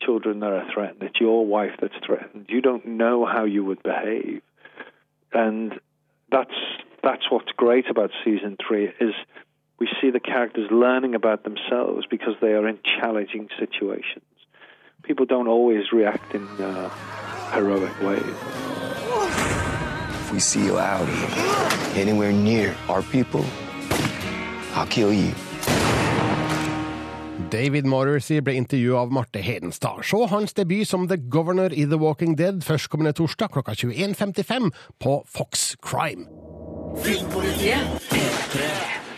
children 0.00 0.40
that 0.40 0.52
are 0.52 0.66
threatened. 0.72 1.02
It's 1.02 1.20
your 1.20 1.46
wife 1.46 1.72
that's 1.80 1.94
threatened. 2.04 2.46
You 2.48 2.60
don't 2.60 2.86
know 2.86 3.24
how 3.24 3.44
you 3.44 3.64
would 3.64 3.82
behave. 3.82 4.42
And 5.32 5.80
that's 6.30 6.54
that's 7.02 7.30
what's 7.30 7.52
great 7.56 7.88
about 7.88 8.10
season 8.24 8.56
three 8.66 8.86
is 9.00 9.14
we 9.78 9.88
see 10.00 10.10
the 10.10 10.20
characters 10.20 10.70
learning 10.70 11.14
about 11.14 11.44
themselves 11.44 12.06
because 12.10 12.34
they 12.40 12.52
are 12.52 12.66
in 12.66 12.78
challenging 12.98 13.48
situations. 13.58 14.24
People 15.02 15.26
don't 15.26 15.46
always 15.46 15.92
react 15.92 16.34
in 16.34 16.46
uh, 16.60 16.88
heroic 17.52 18.00
ways. 18.00 18.22
If 20.20 20.32
we 20.32 20.40
see 20.40 20.64
you 20.64 20.78
out 20.78 21.06
here, 21.06 22.02
anywhere 22.02 22.32
near 22.32 22.74
our 22.88 23.02
people, 23.02 23.44
I'll 24.74 24.86
kill 24.86 25.12
you. 25.12 25.32
David 27.36 27.84
Morrissey 27.84 28.40
ble 28.40 28.56
intervjua 28.56 29.02
av 29.04 29.12
Marte 29.12 29.40
Hedenstad. 29.44 30.00
Se 30.08 30.18
hans 30.30 30.54
debut 30.56 30.88
som 30.88 31.04
The 31.08 31.18
Governor 31.20 31.72
i 31.72 31.84
The 31.84 31.98
Walking 32.00 32.36
Dead 32.36 32.62
førstkommende 32.64 33.12
torsdag 33.16 33.52
klokka 33.52 33.74
21.55 33.76 34.70
på 35.02 35.18
Fox 35.28 35.74
Crime. 35.84 36.24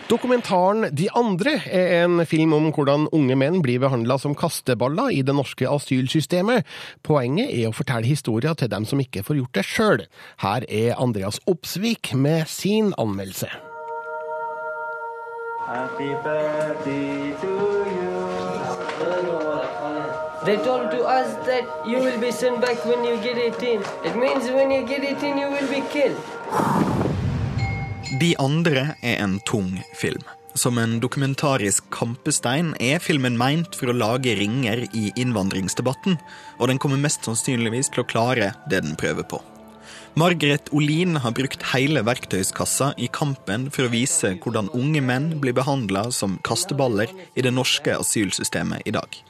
Dokumentaren 0.09 0.89
De 0.91 1.07
andre 1.15 1.53
er 1.69 2.03
en 2.03 2.25
film 2.25 2.53
om 2.57 2.71
hvordan 2.73 3.07
unge 3.15 3.37
menn 3.39 3.61
blir 3.63 3.79
behandla 3.79 4.17
som 4.19 4.35
kasteballer 4.35 5.13
i 5.15 5.21
det 5.23 5.35
norske 5.37 5.69
asylsystemet. 5.69 6.67
Poenget 7.05 7.53
er 7.53 7.69
å 7.69 7.75
fortelle 7.77 8.09
historier 8.09 8.57
til 8.57 8.71
dem 8.73 8.89
som 8.89 8.99
ikke 8.99 9.23
får 9.23 9.39
gjort 9.39 9.55
det 9.61 9.65
sjøl. 9.69 10.05
Her 10.43 10.67
er 10.67 10.99
Andreas 10.99 11.39
Opsvik 11.47 12.13
med 12.17 12.49
sin 12.51 12.91
anmeldelse. 12.97 13.53
Happy 15.69 16.15
birthday 16.23 17.31
to 17.41 17.47
you. 17.93 17.98
They 20.45 20.57
told 20.63 20.91
to 20.91 21.03
us 21.03 21.35
that 21.45 21.65
you 21.85 21.99
will 21.99 22.19
be 22.19 22.31
sent 22.31 22.61
back 22.61 22.85
when 22.85 23.03
you 23.03 23.17
get 23.21 23.37
18. 23.37 23.81
It 24.05 24.15
means 24.15 24.49
when 24.51 24.71
you 24.71 24.85
get 24.87 25.03
18 25.03 25.37
you 25.37 25.49
will 25.51 25.67
be 25.67 25.81
killed. 25.91 26.17
De 28.19 28.35
andre 28.39 28.95
er 29.01 29.23
en 29.23 29.39
tung 29.45 29.83
film. 29.93 30.23
Som 30.53 30.77
en 30.77 30.97
dokumentarisk 30.99 31.85
kampestein 31.93 32.73
er 32.79 32.99
filmen 32.99 33.37
meint 33.37 33.75
for 33.77 33.91
å 33.91 33.95
lage 33.95 34.33
ringer 34.39 34.87
i 34.97 35.11
innvandringsdebatten, 35.15 36.17
og 36.57 36.71
den 36.71 36.81
kommer 36.81 36.99
mest 36.99 37.27
sannsynligvis 37.27 37.93
til 37.93 38.03
å 38.03 38.09
klare 38.09 38.53
det 38.71 38.81
den 38.87 38.97
prøver 38.99 39.27
på. 39.29 39.43
Margaret 40.13 40.69
Olin 40.71 41.15
har 41.15 41.31
brukt 41.31 41.63
hele 41.73 42.01
verktøyskassa 42.05 42.93
i 42.97 43.07
kampen 43.13 43.69
for 43.73 43.85
å 43.85 43.91
vise 43.93 44.33
hvordan 44.41 44.71
unge 44.75 45.01
menn 45.05 45.29
blir 45.41 45.55
behandla 45.55 46.09
som 46.15 46.39
kasteballer 46.43 47.13
i 47.35 47.45
det 47.45 47.53
norske 47.53 47.93
asylsystemet 47.99 48.87
i 48.89 48.95
dag. 48.95 49.21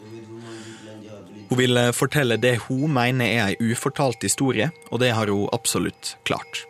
Hun 1.50 1.58
vil 1.58 1.80
fortelle 1.98 2.38
det 2.38 2.56
hun 2.68 2.94
mener 2.94 3.26
er 3.26 3.52
ei 3.52 3.72
ufortalt 3.72 4.24
historie, 4.24 4.70
og 4.92 5.02
det 5.04 5.14
har 5.18 5.32
hun 5.34 5.50
absolutt 5.54 6.16
klart. 6.24 6.66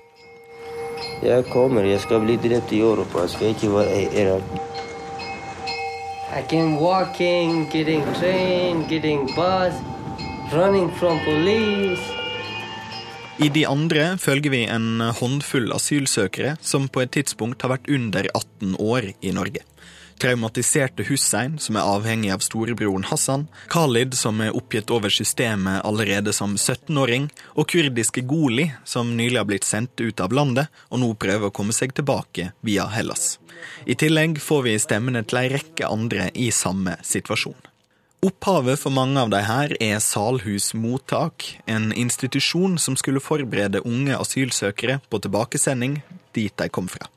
Jeg 1.23 1.45
kommer, 1.51 1.83
jeg 1.83 1.99
skal 1.99 2.23
bli 2.23 2.37
drept 2.39 2.71
i 2.71 2.79
Europa. 2.79 3.25
Jeg 3.25 3.29
skal 3.29 3.47
ikke 3.53 3.73
være 3.73 3.97
i 4.01 4.21
Irak. 4.21 4.43
I 6.29 6.41
can 6.47 6.77
walking, 6.79 7.67
getting 7.71 8.03
train, 8.15 8.85
getting 8.87 9.27
bus, 9.35 9.73
running 10.53 10.89
from 10.99 11.19
police. 11.25 12.18
I 13.39 13.47
de 13.55 13.61
andre 13.63 14.17
følger 14.19 14.51
vi 14.51 14.65
en 14.67 14.99
håndfull 15.15 15.69
asylsøkere 15.71 16.57
som 16.59 16.89
på 16.91 17.05
et 17.05 17.13
tidspunkt 17.15 17.63
har 17.63 17.71
vært 17.71 17.87
under 17.87 18.27
18 18.35 18.73
år 18.83 19.13
i 19.23 19.31
Norge. 19.31 19.63
Traumatiserte 20.19 21.05
Hussein, 21.07 21.55
som 21.63 21.77
er 21.79 21.87
avhengig 21.87 22.33
av 22.35 22.43
storebroren 22.43 23.07
Hassan, 23.07 23.45
Khalid, 23.71 24.17
som 24.19 24.43
er 24.43 24.51
oppgitt 24.59 24.91
over 24.91 25.13
systemet 25.15 25.85
allerede 25.87 26.35
som 26.35 26.57
17-åring, 26.59 27.29
og 27.55 27.69
kurdiske 27.71 28.25
Goli, 28.27 28.67
som 28.83 29.15
nylig 29.15 29.39
har 29.39 29.47
blitt 29.47 29.69
sendt 29.69 30.03
ut 30.03 30.19
av 30.19 30.35
landet 30.35 30.67
og 30.91 30.99
nå 30.99 31.13
prøver 31.15 31.47
å 31.47 31.55
komme 31.55 31.71
seg 31.71 31.95
tilbake 31.95 32.51
via 32.59 32.91
Hellas. 32.91 33.37
I 33.87 33.95
tillegg 33.95 34.43
får 34.43 34.67
vi 34.67 34.79
stemmene 34.83 35.23
til 35.23 35.45
ei 35.45 35.49
rekke 35.55 35.87
andre 35.87 36.27
i 36.35 36.51
samme 36.51 36.99
situasjon. 37.07 37.68
Opphavet 38.19 38.75
for 38.81 38.91
mange 38.91 39.15
av 39.21 39.29
de 39.31 39.39
her 39.47 39.71
er 39.79 40.01
Salhus 40.03 40.73
mottak, 40.75 41.45
en 41.71 41.93
institusjon 41.95 42.73
som 42.75 42.97
skulle 42.99 43.21
forberede 43.23 43.79
unge 43.87 44.17
asylsøkere 44.17 44.97
på 45.07 45.21
tilbakesending 45.23 46.01
dit 46.35 46.51
de 46.59 46.67
kom 46.67 46.89
fra. 46.91 47.07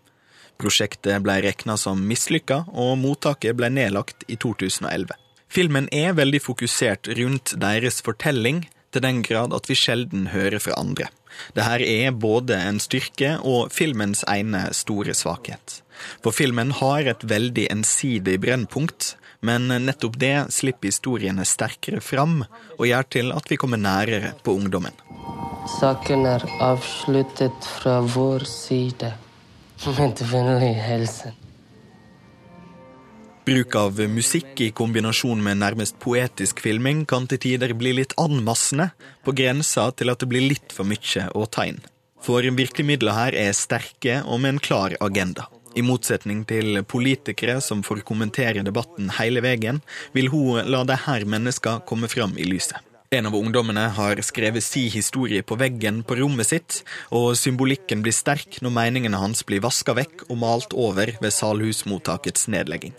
Prosjektet 0.63 1.25
ble 1.25 1.41
regna 1.43 1.75
som 1.75 1.99
mislykka, 2.07 2.61
og 2.71 3.01
mottaket 3.03 3.59
ble 3.59 3.73
nedlagt 3.75 4.23
i 4.31 4.37
2011. 4.39 5.11
Filmen 5.51 5.89
er 5.91 6.15
veldig 6.15 6.39
fokusert 6.45 7.11
rundt 7.19 7.57
deres 7.59 7.99
fortelling, 8.07 8.63
til 8.93 9.03
den 9.03 9.25
grad 9.27 9.57
at 9.57 9.67
vi 9.67 9.75
sjelden 9.75 10.29
hører 10.31 10.63
fra 10.63 10.77
andre. 10.79 11.09
Dette 11.57 11.81
er 11.89 12.13
både 12.15 12.61
en 12.61 12.79
styrke 12.79 13.39
og 13.41 13.73
filmens 13.75 14.23
ene 14.31 14.69
store 14.77 15.17
svakhet. 15.19 15.81
For 16.23 16.31
filmen 16.31 16.71
har 16.79 17.09
et 17.11 17.27
veldig 17.27 17.67
ensidig 17.73 18.39
brennpunkt, 18.45 19.17
men 19.43 19.69
nettopp 19.69 20.19
det 20.23 20.37
slipper 20.55 20.93
historiene 20.93 21.45
sterkere 21.49 22.01
fram, 22.01 22.41
og 22.79 22.87
gjør 22.87 23.09
til 23.17 23.35
at 23.35 23.51
vi 23.51 23.59
kommer 23.59 23.81
nærere 23.81 24.33
på 24.43 24.55
ungdommen. 24.55 24.95
Saken 25.79 26.27
er 26.27 26.47
avsluttet 26.63 27.69
fra 27.79 28.01
vår 28.01 28.47
side. 28.49 29.13
Med 29.99 30.23
vennlig 30.31 30.75
hilsen. 30.87 31.39
Bruk 33.43 33.75
av 33.75 33.99
musikk 34.07 34.61
i 34.63 34.69
kombinasjon 34.71 35.41
med 35.43 35.59
nærmest 35.59 35.97
poetisk 35.99 36.61
filming 36.63 37.01
kan 37.11 37.25
til 37.27 37.41
tider 37.43 37.73
bli 37.75 37.91
litt 37.99 38.15
anmassende, 38.23 38.93
på 39.27 39.35
grensa 39.35 39.89
til 39.99 40.13
at 40.13 40.23
det 40.23 40.29
blir 40.31 40.47
litt 40.53 40.71
for 40.71 40.87
mye 40.87 41.25
å 41.35 41.49
ta 41.51 41.67
inn. 41.67 41.81
For 42.23 42.47
virkemidlene 42.47 43.17
her 43.17 43.39
er 43.49 43.59
sterke 43.59 44.21
og 44.23 44.45
med 44.45 44.55
en 44.55 44.63
klar 44.63 44.95
agenda. 45.03 45.49
I 45.75 45.83
motsetning 45.85 46.45
til 46.49 46.83
politikere 46.85 47.61
som 47.65 47.83
får 47.87 48.03
kommentere 48.09 48.65
debatten 48.67 49.13
hele 49.19 49.43
veien, 49.45 49.81
vil 50.13 50.29
hun 50.33 50.67
la 50.69 50.83
de 50.85 50.99
her 51.07 51.25
menneskene 51.25 51.85
komme 51.89 52.11
fram 52.13 52.37
i 52.37 52.49
lyset. 52.49 52.79
En 53.13 53.29
av 53.29 53.35
ungdommene 53.37 53.91
har 53.93 54.21
skrevet 54.25 54.65
si 54.65 54.87
historie 54.89 55.45
på 55.45 55.59
veggen 55.61 56.01
på 56.09 56.17
rommet 56.17 56.49
sitt, 56.49 56.79
og 57.13 57.35
symbolikken 57.37 58.01
blir 58.01 58.17
sterk 58.17 58.57
når 58.65 58.73
meningene 58.73 59.21
hans 59.21 59.45
blir 59.45 59.61
vaska 59.61 59.93
vekk 59.99 60.25
og 60.31 60.39
malt 60.41 60.73
over 60.73 61.13
ved 61.21 61.37
Salhusmottakets 61.37 62.49
nedlegging. 62.53 62.97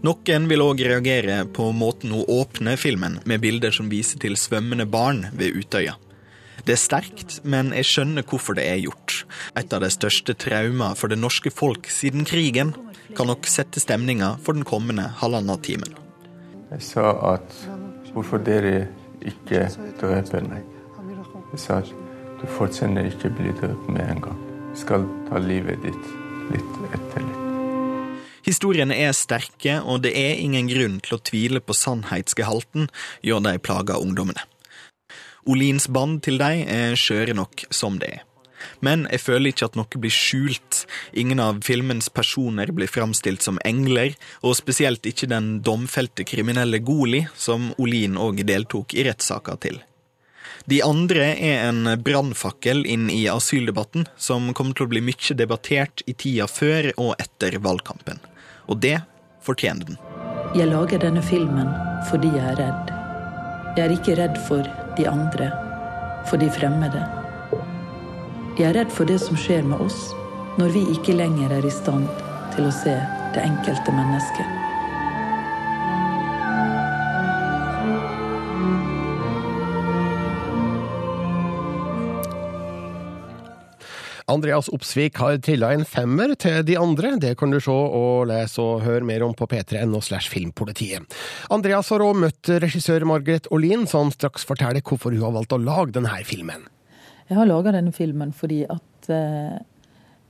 Noen 0.00 0.48
vil 0.48 0.64
òg 0.64 0.80
reagere 0.80 1.42
på 1.52 1.68
måten 1.76 2.16
hun 2.16 2.24
åpner 2.24 2.80
filmen, 2.80 3.20
med 3.28 3.44
bilder 3.44 3.74
som 3.74 3.92
viser 3.92 4.20
til 4.22 4.36
svømmende 4.40 4.88
barn 4.88 5.26
ved 5.36 5.60
Utøya. 5.60 5.98
Det 6.68 6.74
er 6.74 6.80
sterkt, 6.82 7.38
men 7.48 7.70
jeg 7.72 7.86
skjønner 7.88 8.26
hvorfor 8.28 8.52
det 8.58 8.66
er 8.68 8.82
gjort. 8.82 9.22
Et 9.56 9.72
av 9.72 9.80
de 9.80 9.88
største 9.88 10.34
trauma 10.36 10.90
for 11.00 11.08
det 11.08 11.16
norske 11.16 11.48
folk 11.48 11.88
siden 11.88 12.28
krigen 12.28 12.74
kan 13.16 13.30
nok 13.30 13.48
sette 13.48 13.80
stemninga 13.80 14.34
for 14.44 14.52
den 14.52 14.66
kommende 14.68 15.06
halvannen 15.22 15.62
timen. 15.64 15.94
Jeg 16.68 16.84
sa 16.84 17.14
at 17.30 17.56
hvorfor 18.12 18.42
dere 18.44 18.82
ikke 19.24 19.62
dreper 20.02 20.44
meg. 20.44 20.66
Jeg 21.54 21.62
sa 21.64 21.78
at 21.80 21.88
du 22.42 22.44
fortjener 22.58 23.08
ikke 23.08 23.32
bli 23.32 23.54
drept 23.62 23.88
med 23.88 24.04
en 24.04 24.20
gang. 24.28 24.44
Jeg 24.74 24.82
skal 24.84 25.08
ta 25.30 25.40
livet 25.40 25.80
ditt 25.86 26.12
litt 26.52 26.76
etter 26.92 27.24
litt. 27.24 27.40
Historiene 28.44 29.00
er 29.08 29.16
sterke, 29.16 29.80
og 29.80 30.04
det 30.04 30.12
er 30.20 30.36
ingen 30.44 30.68
grunn 30.68 31.00
til 31.00 31.16
å 31.16 31.22
tvile 31.32 31.64
på 31.64 31.72
sannhetsgehalten, 31.76 32.92
gjør 33.24 33.44
de 33.48 33.56
plaga 33.56 33.96
ungdommene. 34.04 34.44
Olins 35.48 35.88
band 35.88 36.22
til 36.26 36.36
dem 36.40 36.64
er 36.68 36.96
skjøre 36.98 37.36
nok 37.36 37.64
som 37.72 37.96
det 38.00 38.18
er. 38.18 38.24
Men 38.84 39.06
jeg 39.10 39.22
føler 39.22 39.52
ikke 39.52 39.68
at 39.68 39.76
noe 39.78 40.00
blir 40.02 40.12
skjult. 40.12 40.84
Ingen 41.16 41.40
av 41.42 41.60
filmens 41.66 42.10
personer 42.12 42.72
blir 42.74 42.90
framstilt 42.90 43.44
som 43.46 43.60
engler, 43.66 44.16
og 44.42 44.58
spesielt 44.58 45.06
ikke 45.06 45.30
den 45.30 45.58
domfelte 45.64 46.26
kriminelle 46.28 46.80
Goli, 46.84 47.24
som 47.38 47.72
Olin 47.78 48.18
òg 48.20 48.42
deltok 48.48 48.94
i 48.98 49.06
rettssaka 49.08 49.56
til. 49.62 49.78
De 50.68 50.82
andre 50.84 51.30
er 51.32 51.68
en 51.70 51.94
brannfakkel 52.04 52.82
inn 52.84 53.06
i 53.08 53.22
asyldebatten, 53.32 54.08
som 54.20 54.50
kommer 54.52 54.76
til 54.76 54.88
å 54.88 54.92
bli 54.92 55.00
mye 55.06 55.36
debattert 55.38 56.02
i 56.06 56.12
tida 56.12 56.48
før 56.50 56.90
og 56.98 57.14
etter 57.22 57.56
valgkampen. 57.64 58.20
Og 58.68 58.82
det 58.84 58.98
fortjener 59.46 59.88
den. 59.88 60.02
Jeg 60.56 60.68
lager 60.68 61.00
denne 61.00 61.22
filmen 61.24 61.72
fordi 62.10 62.34
jeg 62.34 62.44
er 62.52 62.60
redd. 62.60 62.92
Jeg 63.78 63.86
er 63.86 63.94
ikke 63.94 64.18
redd 64.18 64.36
for 64.48 64.68
de 64.98 65.08
andre, 65.08 65.50
for 66.26 66.36
de 66.40 66.50
fremmede. 66.50 67.04
Jeg 68.58 68.68
er 68.68 68.80
redd 68.80 68.90
for 68.90 69.06
det 69.06 69.20
som 69.22 69.38
skjer 69.38 69.62
med 69.66 69.80
oss 69.84 70.10
når 70.58 70.74
vi 70.74 70.86
ikke 70.96 71.14
lenger 71.14 71.54
er 71.54 71.66
i 71.66 71.70
stand 71.70 72.08
til 72.56 72.66
å 72.66 72.74
se 72.74 72.96
det 73.36 73.44
enkelte 73.46 73.94
mennesket. 73.94 74.57
Andreas 84.28 84.68
Opsvik 84.68 85.16
har 85.22 85.38
trilla 85.40 85.70
en 85.72 85.86
femmer 85.88 86.34
til 86.36 86.60
de 86.68 86.76
andre. 86.76 87.14
Det 87.16 87.32
kan 87.40 87.52
du 87.52 87.56
se 87.64 87.72
og 87.72 88.28
lese 88.28 88.60
og 88.60 88.82
høre 88.84 89.06
mer 89.08 89.24
om 89.24 89.32
på 89.36 89.48
p3.no 89.48 90.02
slash 90.04 90.28
filmpolitiet. 90.32 91.16
Andreas 91.54 91.88
har 91.94 92.04
òg 92.04 92.20
møtt 92.26 92.50
regissør 92.60 93.06
Margaret 93.08 93.48
Olin, 93.54 93.86
som 93.88 94.12
straks 94.12 94.44
forteller 94.48 94.84
hvorfor 94.84 95.16
hun 95.16 95.24
har 95.24 95.34
valgt 95.38 95.56
å 95.56 95.60
lage 95.62 95.96
denne 95.96 96.12
filmen. 96.28 96.68
Jeg 97.28 97.40
har 97.40 97.48
laga 97.48 97.72
denne 97.76 97.92
filmen 97.96 98.32
fordi 98.36 98.62
at 98.68 99.10
eh, 99.12 99.58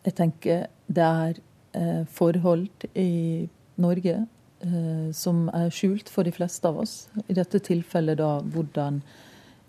jeg 0.07 0.17
tenker 0.19 0.67
det 0.87 1.05
er 1.05 1.39
eh, 1.75 2.03
forhold 2.11 2.89
i 2.99 3.49
Norge 3.83 4.17
eh, 4.19 5.07
som 5.15 5.47
er 5.55 5.71
skjult 5.75 6.11
for 6.11 6.27
de 6.27 6.35
fleste 6.35 6.71
av 6.71 6.79
oss. 6.83 7.01
I 7.27 7.35
dette 7.39 7.63
tilfellet 7.67 8.19
da 8.23 8.37
hvordan 8.47 9.03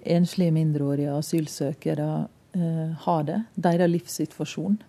enslige 0.06 0.54
mindreårige 0.56 1.18
asylsøkere 1.18 2.28
har 2.54 3.26
det. 3.28 3.36
Deres 3.56 3.92
livssituasjon. 3.92 4.80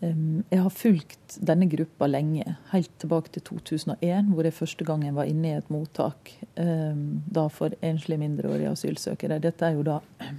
Jeg 0.00 0.60
har 0.60 0.72
fulgt 0.72 1.36
denne 1.44 1.68
gruppa 1.72 2.08
lenge, 2.08 2.56
helt 2.72 2.90
tilbake 3.00 3.32
til 3.34 3.44
2001, 3.48 4.32
hvor 4.32 4.44
jeg 4.48 4.56
første 4.56 4.84
gangen 4.88 5.16
var 5.16 5.28
inne 5.28 5.50
i 5.50 5.56
et 5.56 5.70
mottak 5.72 6.32
da 6.56 7.46
for 7.52 7.76
enslige 7.80 8.20
mindreårige 8.20 8.72
asylsøkere. 8.72 9.40
Dette 9.44 9.68
er 9.68 9.78
jo 9.78 9.86
da 9.86 10.00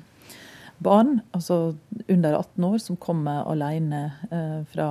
barn, 0.78 1.22
altså 1.32 1.76
under 2.08 2.34
18 2.34 2.64
år, 2.64 2.78
som 2.78 2.98
kommer 2.98 3.46
alene 3.52 4.12
eh, 4.32 4.64
fra 4.72 4.90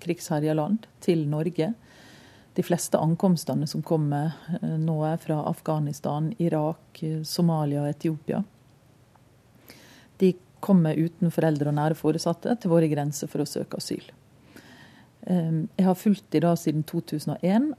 krigsherja 0.00 0.54
land 0.54 0.86
til 1.00 1.26
Norge. 1.28 1.72
De 2.54 2.64
fleste 2.66 2.98
ankomstene 2.98 3.66
som 3.66 3.82
kommer 3.82 4.32
eh, 4.60 4.76
nå, 4.78 4.98
er 5.06 5.18
fra 5.22 5.42
Afghanistan, 5.50 6.30
Irak, 6.38 7.02
Somalia 7.24 7.82
og 7.84 7.90
Etiopia. 7.90 8.42
De 10.18 10.32
kommer 10.64 10.98
uten 10.98 11.32
foreldre 11.34 11.70
og 11.70 11.78
nære 11.78 11.98
foresatte 11.98 12.56
til 12.60 12.72
våre 12.72 12.90
grenser 12.90 13.30
for 13.30 13.44
å 13.44 13.48
søke 13.48 13.80
asyl. 13.80 14.04
Eh, 15.26 15.64
jeg 15.78 15.88
har 15.88 15.98
fulgt 15.98 16.28
de 16.34 16.44
da 16.44 16.54
siden 16.56 16.86
2001. 16.88 17.74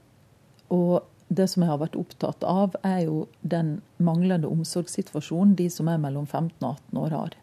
og 0.70 1.08
det 1.30 1.46
som 1.50 1.64
jeg 1.64 1.70
har 1.70 1.82
vært 1.82 1.98
opptatt 2.00 2.44
av, 2.48 2.74
er 2.86 3.04
jo 3.06 3.28
den 3.46 3.80
manglende 4.02 4.50
omsorgssituasjonen 4.50 5.54
de 5.58 5.68
som 5.70 5.90
er 5.92 6.02
mellom 6.02 6.26
15 6.26 6.58
og 6.64 6.80
18 6.90 7.02
år 7.04 7.16
har. 7.16 7.36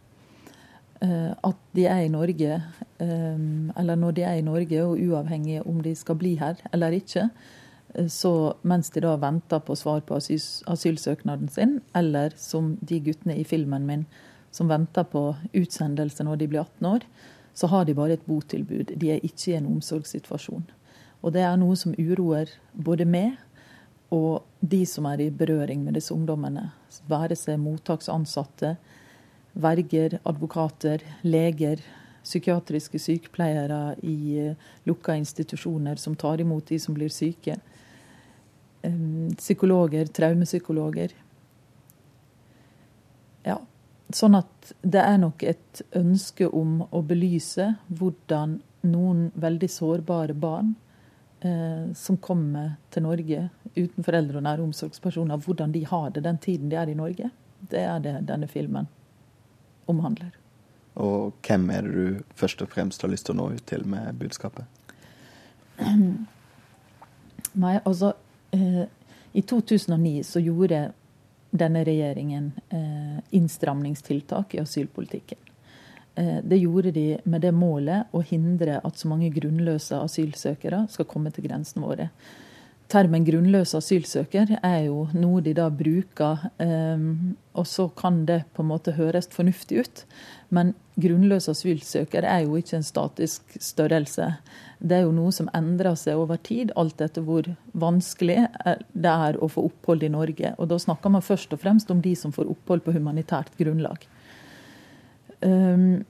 Eh, 1.04 1.32
at 1.44 1.60
de 1.76 1.84
er 1.86 2.06
i 2.06 2.10
Norge, 2.10 2.56
eh, 2.98 3.44
eller 3.76 4.00
når 4.00 4.16
de 4.16 4.24
er 4.26 4.40
i 4.40 4.46
Norge, 4.46 4.82
og 4.82 4.98
uavhengig 4.98 5.60
om 5.66 5.82
de 5.84 5.94
skal 5.94 6.18
bli 6.18 6.34
her 6.40 6.56
eller 6.72 6.96
ikke, 6.96 7.28
eh, 7.94 8.08
så 8.08 8.54
mens 8.62 8.90
de 8.90 9.04
da 9.04 9.16
venter 9.16 9.60
på 9.60 9.76
svar 9.76 10.00
på 10.00 10.16
asyl, 10.16 10.40
asylsøknaden 10.66 11.48
sin, 11.48 11.80
eller 11.94 12.32
som 12.36 12.76
de 12.82 13.00
guttene 13.00 13.38
i 13.38 13.44
filmen 13.44 13.86
min 13.86 14.06
som 14.56 14.70
venter 14.72 15.04
på 15.12 15.28
utsendelse 15.52 16.24
når 16.24 16.40
de 16.40 16.48
blir 16.50 16.64
18 16.64 16.88
år, 16.88 17.06
så 17.56 17.68
har 17.72 17.84
de 17.84 17.96
bare 17.96 18.16
et 18.16 18.26
botilbud. 18.28 18.94
De 18.96 19.12
er 19.12 19.24
ikke 19.24 19.52
i 19.52 19.58
en 19.58 19.68
omsorgssituasjon. 19.76 20.64
Og 21.24 21.32
det 21.32 21.44
er 21.44 21.56
noe 21.60 21.76
som 21.78 21.96
uroer 21.96 22.50
både 22.72 23.06
meg 23.08 23.36
og 24.14 24.44
de 24.60 24.84
som 24.86 25.06
er 25.10 25.24
i 25.24 25.32
berøring 25.34 25.82
med 25.82 25.96
disse 25.98 26.14
ungdommene, 26.14 26.68
være 27.10 27.36
seg 27.38 27.58
mottaksansatte, 27.58 28.76
verger, 29.56 30.18
advokater, 30.28 31.02
leger, 31.26 31.82
psykiatriske 32.26 33.00
sykepleiere 33.00 33.96
i 34.02 34.16
eh, 34.42 34.68
lukka 34.86 35.14
institusjoner 35.18 35.98
som 36.02 36.16
tar 36.18 36.42
imot 36.42 36.68
de 36.68 36.78
som 36.82 36.94
blir 36.94 37.10
syke, 37.12 37.58
psykologer, 39.36 40.06
traumepsykologer. 40.14 41.14
Ja, 43.46 43.56
sånn 44.14 44.38
at 44.38 44.72
det 44.82 45.02
er 45.02 45.18
nok 45.18 45.42
et 45.46 45.82
ønske 45.98 46.48
om 46.48 46.80
å 46.90 47.02
belyse 47.06 47.72
hvordan 47.88 48.58
noen 48.86 49.30
veldig 49.34 49.68
sårbare 49.70 50.34
barn 50.38 50.74
eh, 51.40 51.92
som 51.98 52.18
kommer 52.22 52.76
til 52.94 53.06
Norge 53.06 53.48
uten 53.74 54.06
foreldre 54.06 54.38
og 54.38 54.46
nære 54.46 54.64
omsorgspersoner, 54.66 55.42
hvordan 55.42 55.74
de 55.74 55.84
har 55.88 56.10
det 56.14 56.24
den 56.26 56.38
tiden 56.38 56.70
de 56.70 56.78
er 56.80 56.90
i 56.90 56.98
Norge. 56.98 57.30
Det 57.60 57.82
er 57.82 58.02
det 58.04 58.18
denne 58.28 58.48
filmen 58.48 58.88
omhandler. 59.90 60.32
Og 60.96 61.34
hvem 61.44 61.68
er 61.70 61.84
det 61.84 61.92
du 61.92 62.22
først 62.38 62.62
og 62.64 62.70
fremst 62.72 63.02
har 63.04 63.12
lyst 63.12 63.28
til 63.28 63.36
å 63.36 63.40
nå 63.42 63.50
ut 63.56 63.66
til 63.68 63.84
med 63.88 64.16
budskapet? 64.20 64.64
Nei, 67.62 67.74
altså 67.84 68.14
eh, 68.56 68.86
I 69.36 69.42
2009 69.42 70.22
så 70.24 70.40
gjorde 70.40 70.86
denne 71.60 71.84
regjeringen 71.84 72.52
eh, 72.68 73.18
innstramningstiltak 73.36 74.54
i 74.54 74.60
asylpolitikken. 74.60 75.38
Eh, 76.14 76.38
det 76.42 76.56
gjorde 76.56 76.90
de 76.90 77.18
med 77.24 77.44
det 77.44 77.52
målet 77.52 78.12
å 78.12 78.22
hindre 78.24 78.80
at 78.84 78.98
så 78.98 79.08
mange 79.08 79.30
grunnløse 79.34 79.98
asylsøkere 80.00 80.86
skal 80.90 81.08
komme 81.10 81.32
til 81.34 81.48
grensene 81.48 81.84
våre. 81.84 82.10
Termen 82.86 83.24
'grunnløs 83.26 83.74
asylsøker' 83.74 84.60
er 84.62 84.84
jo 84.86 85.08
noe 85.10 85.40
de 85.42 85.52
da 85.58 85.66
bruker, 85.74 86.44
um, 86.62 87.34
og 87.58 87.66
så 87.66 87.88
kan 87.98 88.20
det 88.28 88.44
på 88.54 88.62
en 88.62 88.68
måte 88.70 88.94
høres 88.94 89.26
fornuftig 89.34 89.80
ut. 89.82 90.04
Men 90.54 90.70
grunnløs 90.94 91.48
asylsøker 91.50 92.22
er 92.22 92.44
jo 92.44 92.54
ikke 92.54 92.76
en 92.78 92.86
statisk 92.86 93.56
størrelse. 93.58 94.36
Det 94.78 95.00
er 95.00 95.02
jo 95.02 95.16
noe 95.16 95.34
som 95.34 95.50
endrer 95.50 95.98
seg 95.98 96.14
over 96.14 96.38
tid, 96.38 96.70
alt 96.76 97.02
etter 97.02 97.26
hvor 97.26 97.48
vanskelig 97.74 98.46
det 98.94 99.14
er 99.16 99.40
å 99.42 99.50
få 99.50 99.66
opphold 99.66 100.06
i 100.06 100.12
Norge. 100.14 100.54
Og 100.54 100.70
da 100.70 100.78
snakker 100.78 101.10
man 101.10 101.26
først 101.26 101.58
og 101.58 101.64
fremst 101.64 101.90
om 101.90 102.04
de 102.04 102.14
som 102.14 102.30
får 102.30 102.52
opphold 102.54 102.86
på 102.86 102.94
humanitært 102.94 103.50
grunnlag. 103.58 104.06
Um, 105.42 106.04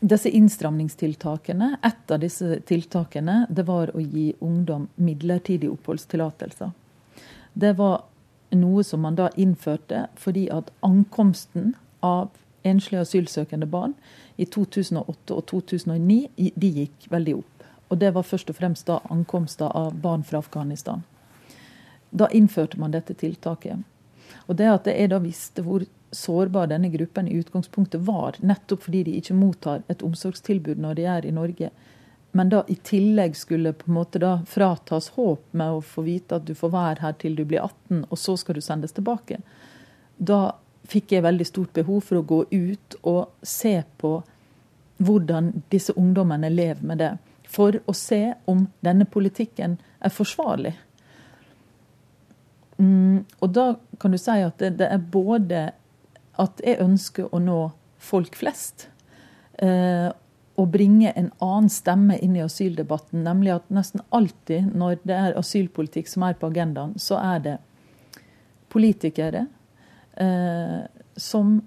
disse 0.00 0.28
innstramningstiltakene, 0.28 1.76
Et 1.82 2.10
av 2.10 2.20
disse 2.20 2.60
tiltakene 2.66 3.46
det 3.50 3.62
var 3.68 3.90
å 3.94 4.00
gi 4.00 4.34
ungdom 4.40 4.88
midlertidig 4.94 5.70
oppholdstillatelse. 5.70 6.70
Det 7.52 7.72
var 7.76 8.04
noe 8.50 8.84
som 8.84 9.00
man 9.00 9.14
da 9.14 9.28
innførte 9.36 10.06
fordi 10.16 10.48
at 10.50 10.70
ankomsten 10.80 11.74
av 12.00 12.30
enslige 12.62 13.04
asylsøkende 13.04 13.66
barn 13.66 13.94
i 14.36 14.46
2008 14.46 15.36
og 15.36 15.46
2009 15.46 16.50
de 16.56 16.72
gikk 16.80 17.08
veldig 17.10 17.36
opp. 17.36 17.64
Og 17.90 17.98
Det 17.98 18.14
var 18.14 18.22
først 18.22 18.50
og 18.50 18.56
fremst 18.56 18.86
da 18.86 19.00
ankomster 19.10 19.70
av 19.76 19.94
barn 19.94 20.22
fra 20.22 20.38
Afghanistan. 20.38 21.02
Da 22.10 22.28
innførte 22.32 22.78
man 22.78 22.90
dette 22.90 23.14
tiltaket. 23.14 23.78
Og 24.46 24.56
det 24.56 24.68
at 24.70 24.86
jeg 24.86 25.10
da 25.10 25.18
visste 25.18 25.62
hvor 25.62 25.84
sårbar 26.10 26.66
denne 26.70 26.88
gruppen 26.88 27.28
i 27.28 27.36
utgangspunktet 27.38 28.00
var, 28.00 28.36
nettopp 28.40 28.82
fordi 28.86 29.02
de 29.06 29.16
ikke 29.20 29.36
mottar 29.38 29.84
et 29.88 30.02
omsorgstilbud 30.02 30.80
når 30.82 30.98
de 30.98 31.06
er 31.12 31.26
i 31.26 31.34
Norge, 31.34 31.70
men 32.32 32.50
da 32.50 32.62
i 32.68 32.76
tillegg 32.86 33.34
skulle 33.36 33.72
på 33.74 33.88
en 33.88 33.96
måte 33.96 34.20
da 34.22 34.36
fratas 34.46 35.10
håp 35.16 35.42
med 35.50 35.78
å 35.78 35.82
få 35.82 36.04
vite 36.06 36.38
at 36.38 36.46
du 36.46 36.54
får 36.54 36.74
være 36.74 37.02
her 37.02 37.16
til 37.18 37.34
du 37.38 37.44
blir 37.44 37.62
18, 37.62 38.04
og 38.06 38.18
så 38.18 38.36
skal 38.38 38.58
du 38.58 38.62
sendes 38.62 38.94
tilbake, 38.94 39.40
da 40.16 40.52
fikk 40.90 41.14
jeg 41.14 41.26
veldig 41.26 41.46
stort 41.46 41.72
behov 41.74 42.04
for 42.06 42.20
å 42.20 42.26
gå 42.26 42.44
ut 42.50 43.00
og 43.06 43.46
se 43.46 43.80
på 43.98 44.12
hvordan 45.00 45.52
disse 45.72 45.94
ungdommene 45.96 46.50
lever 46.52 46.86
med 46.86 47.00
det. 47.00 47.10
For 47.50 47.80
å 47.86 47.94
se 47.96 48.34
om 48.50 48.66
denne 48.84 49.06
politikken 49.10 49.78
er 49.98 50.12
forsvarlig. 50.14 50.74
Mm, 52.80 53.24
og 53.40 53.52
da 53.52 53.66
kan 54.00 54.14
du 54.14 54.18
si 54.20 54.36
at 54.40 54.60
det, 54.62 54.74
det 54.80 54.88
er 54.88 55.08
både 55.12 55.70
at 56.38 56.60
jeg 56.64 56.80
ønsker 56.82 57.30
å 57.34 57.40
nå 57.42 57.60
folk 58.00 58.36
flest. 58.38 58.88
Eh, 59.58 60.08
og 60.60 60.68
bringe 60.68 61.12
en 61.16 61.30
annen 61.40 61.70
stemme 61.72 62.18
inn 62.20 62.36
i 62.36 62.44
asyldebatten. 62.44 63.24
Nemlig 63.24 63.54
at 63.54 63.72
nesten 63.72 64.04
alltid 64.12 64.74
når 64.76 65.00
det 65.08 65.16
er 65.16 65.38
asylpolitikk 65.40 66.10
som 66.10 66.26
er 66.26 66.36
på 66.36 66.50
agendaen, 66.50 66.96
så 67.00 67.20
er 67.20 67.44
det 67.44 67.56
politikere 68.70 69.46
eh, 70.20 70.80
som 71.16 71.58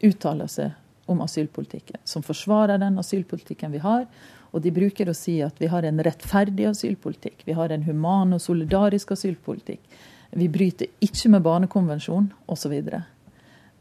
uttaler 0.00 0.48
seg 0.50 1.10
om 1.10 1.20
asylpolitikken. 1.24 2.00
Som 2.04 2.24
forsvarer 2.24 2.80
den 2.80 2.98
asylpolitikken 3.02 3.74
vi 3.74 3.82
har. 3.82 4.06
Og 4.50 4.62
de 4.62 4.72
bruker 4.74 5.10
å 5.10 5.14
si 5.14 5.36
at 5.44 5.58
vi 5.62 5.68
har 5.70 5.86
en 5.86 6.02
rettferdig 6.02 6.70
asylpolitikk. 6.70 7.44
Vi 7.46 7.54
har 7.58 7.70
en 7.70 7.84
human 7.86 8.34
og 8.34 8.42
solidarisk 8.42 9.12
asylpolitikk. 9.14 9.82
Vi 10.30 10.46
bryter 10.48 10.90
ikke 11.02 11.32
med 11.34 11.42
barnekonvensjonen 11.42 12.30
osv. 12.50 12.76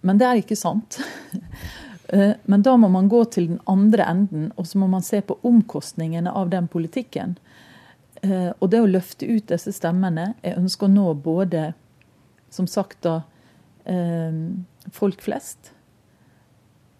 Men 0.01 0.19
det 0.19 0.27
er 0.27 0.41
ikke 0.43 0.59
sant. 0.59 1.01
Eh, 2.09 2.31
men 2.49 2.63
da 2.65 2.71
må 2.73 2.87
man 2.89 3.05
gå 3.05 3.19
til 3.29 3.51
den 3.51 3.59
andre 3.69 4.01
enden, 4.09 4.47
og 4.57 4.65
så 4.65 4.79
må 4.81 4.87
man 4.89 5.03
se 5.05 5.19
på 5.21 5.35
omkostningene 5.45 6.31
av 6.33 6.47
den 6.49 6.65
politikken. 6.65 7.35
Eh, 8.23 8.49
og 8.49 8.71
det 8.73 8.79
å 8.81 8.87
løfte 8.89 9.27
ut 9.29 9.45
disse 9.51 9.69
stemmene 9.77 10.31
Jeg 10.41 10.57
ønsker 10.57 10.87
å 10.87 10.95
nå 10.95 11.03
både, 11.21 11.67
som 12.49 12.65
sagt, 12.65 13.03
da 13.05 13.19
eh, 13.85 14.41
folk 14.89 15.21
flest. 15.21 15.69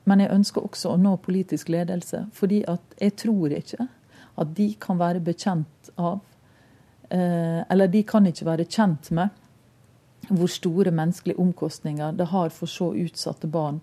Men 0.05 0.21
jeg 0.21 0.35
ønsker 0.37 0.69
også 0.69 0.93
å 0.93 1.01
nå 1.01 1.15
politisk 1.25 1.73
ledelse. 1.73 2.27
Fordi 2.37 2.61
at 2.69 3.01
jeg 3.01 3.17
tror 3.17 3.57
ikke 3.57 3.89
at 3.89 4.55
de 4.61 4.69
kan 4.77 5.01
være 5.01 5.25
bekjent 5.25 5.89
av 5.97 6.19
Eller 7.09 7.87
de 7.89 8.03
kan 8.05 8.27
ikke 8.29 8.45
være 8.45 8.69
kjent 8.69 9.09
med 9.17 9.33
hvor 10.27 10.51
store 10.51 10.91
menneskelige 10.91 11.39
omkostninger 11.39 12.11
det 12.11 12.29
har 12.33 12.49
for 12.53 12.69
så 12.69 12.91
utsatte 12.93 13.47
barn 13.47 13.79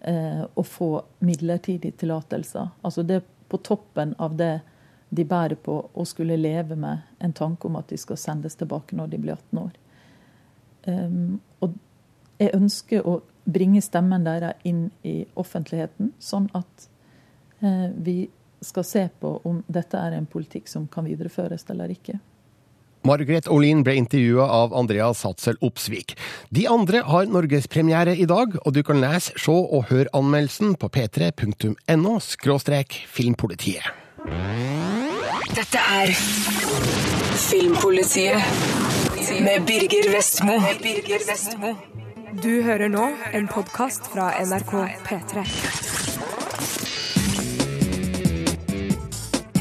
eh, 0.00 0.44
å 0.54 0.62
få 0.62 0.90
midlertidige 1.18 2.00
tillatelser. 2.00 2.68
Altså 2.82 3.02
det 3.02 3.22
på 3.48 3.60
toppen 3.62 4.14
av 4.18 4.36
det 4.36 4.60
de 5.14 5.24
bærer 5.24 5.58
på 5.60 5.76
å 5.92 6.04
skulle 6.08 6.36
leve 6.36 6.76
med 6.76 7.04
en 7.18 7.32
tanke 7.32 7.68
om 7.68 7.76
at 7.78 7.88
de 7.92 7.98
skal 8.00 8.18
sendes 8.18 8.56
tilbake 8.58 8.96
når 8.96 9.12
de 9.12 9.20
blir 9.22 9.36
18 9.36 9.60
år. 9.60 9.74
Um, 10.86 11.40
og 11.62 11.76
jeg 12.40 12.54
ønsker 12.56 13.06
å 13.06 13.20
bringe 13.44 13.82
stemmen 13.84 14.24
deres 14.24 14.58
inn 14.66 14.88
i 15.06 15.22
offentligheten, 15.38 16.12
sånn 16.18 16.48
at 16.56 16.88
eh, 17.60 17.90
vi 17.94 18.24
skal 18.64 18.84
se 18.88 19.04
på 19.20 19.36
om 19.44 19.60
dette 19.66 20.00
er 20.00 20.16
en 20.16 20.26
politikk 20.26 20.68
som 20.68 20.88
kan 20.88 21.06
videreføres 21.06 21.66
eller 21.70 21.92
ikke. 21.92 22.18
Margaret 23.04 23.48
Olin 23.52 23.82
ble 23.84 23.98
intervjua 24.00 24.46
av 24.48 24.74
Andreas 24.74 25.22
Hatzel 25.26 25.58
Opsvik. 25.60 26.14
De 26.48 26.64
andre 26.68 27.02
har 27.04 27.28
norgespremiere 27.28 28.16
i 28.16 28.24
dag, 28.24 28.56
og 28.64 28.72
du 28.72 28.80
kan 28.82 29.02
lese, 29.02 29.34
se 29.36 29.52
og 29.52 29.90
høre 29.90 30.08
anmeldelsen 30.16 30.72
på 30.80 30.88
p3.no 30.88 32.14
filmpolitiet. 33.12 33.84
Dette 35.54 35.82
er 36.00 36.14
Filmpolitiet 37.44 38.40
med 39.44 39.66
Birger 39.68 40.08
Vestmo. 40.14 41.74
Du 42.40 42.62
hører 42.64 42.88
nå 42.88 43.10
en 43.36 43.48
podkast 43.52 44.08
fra 44.14 44.32
NRK 44.40 44.72
P3. 45.04 45.93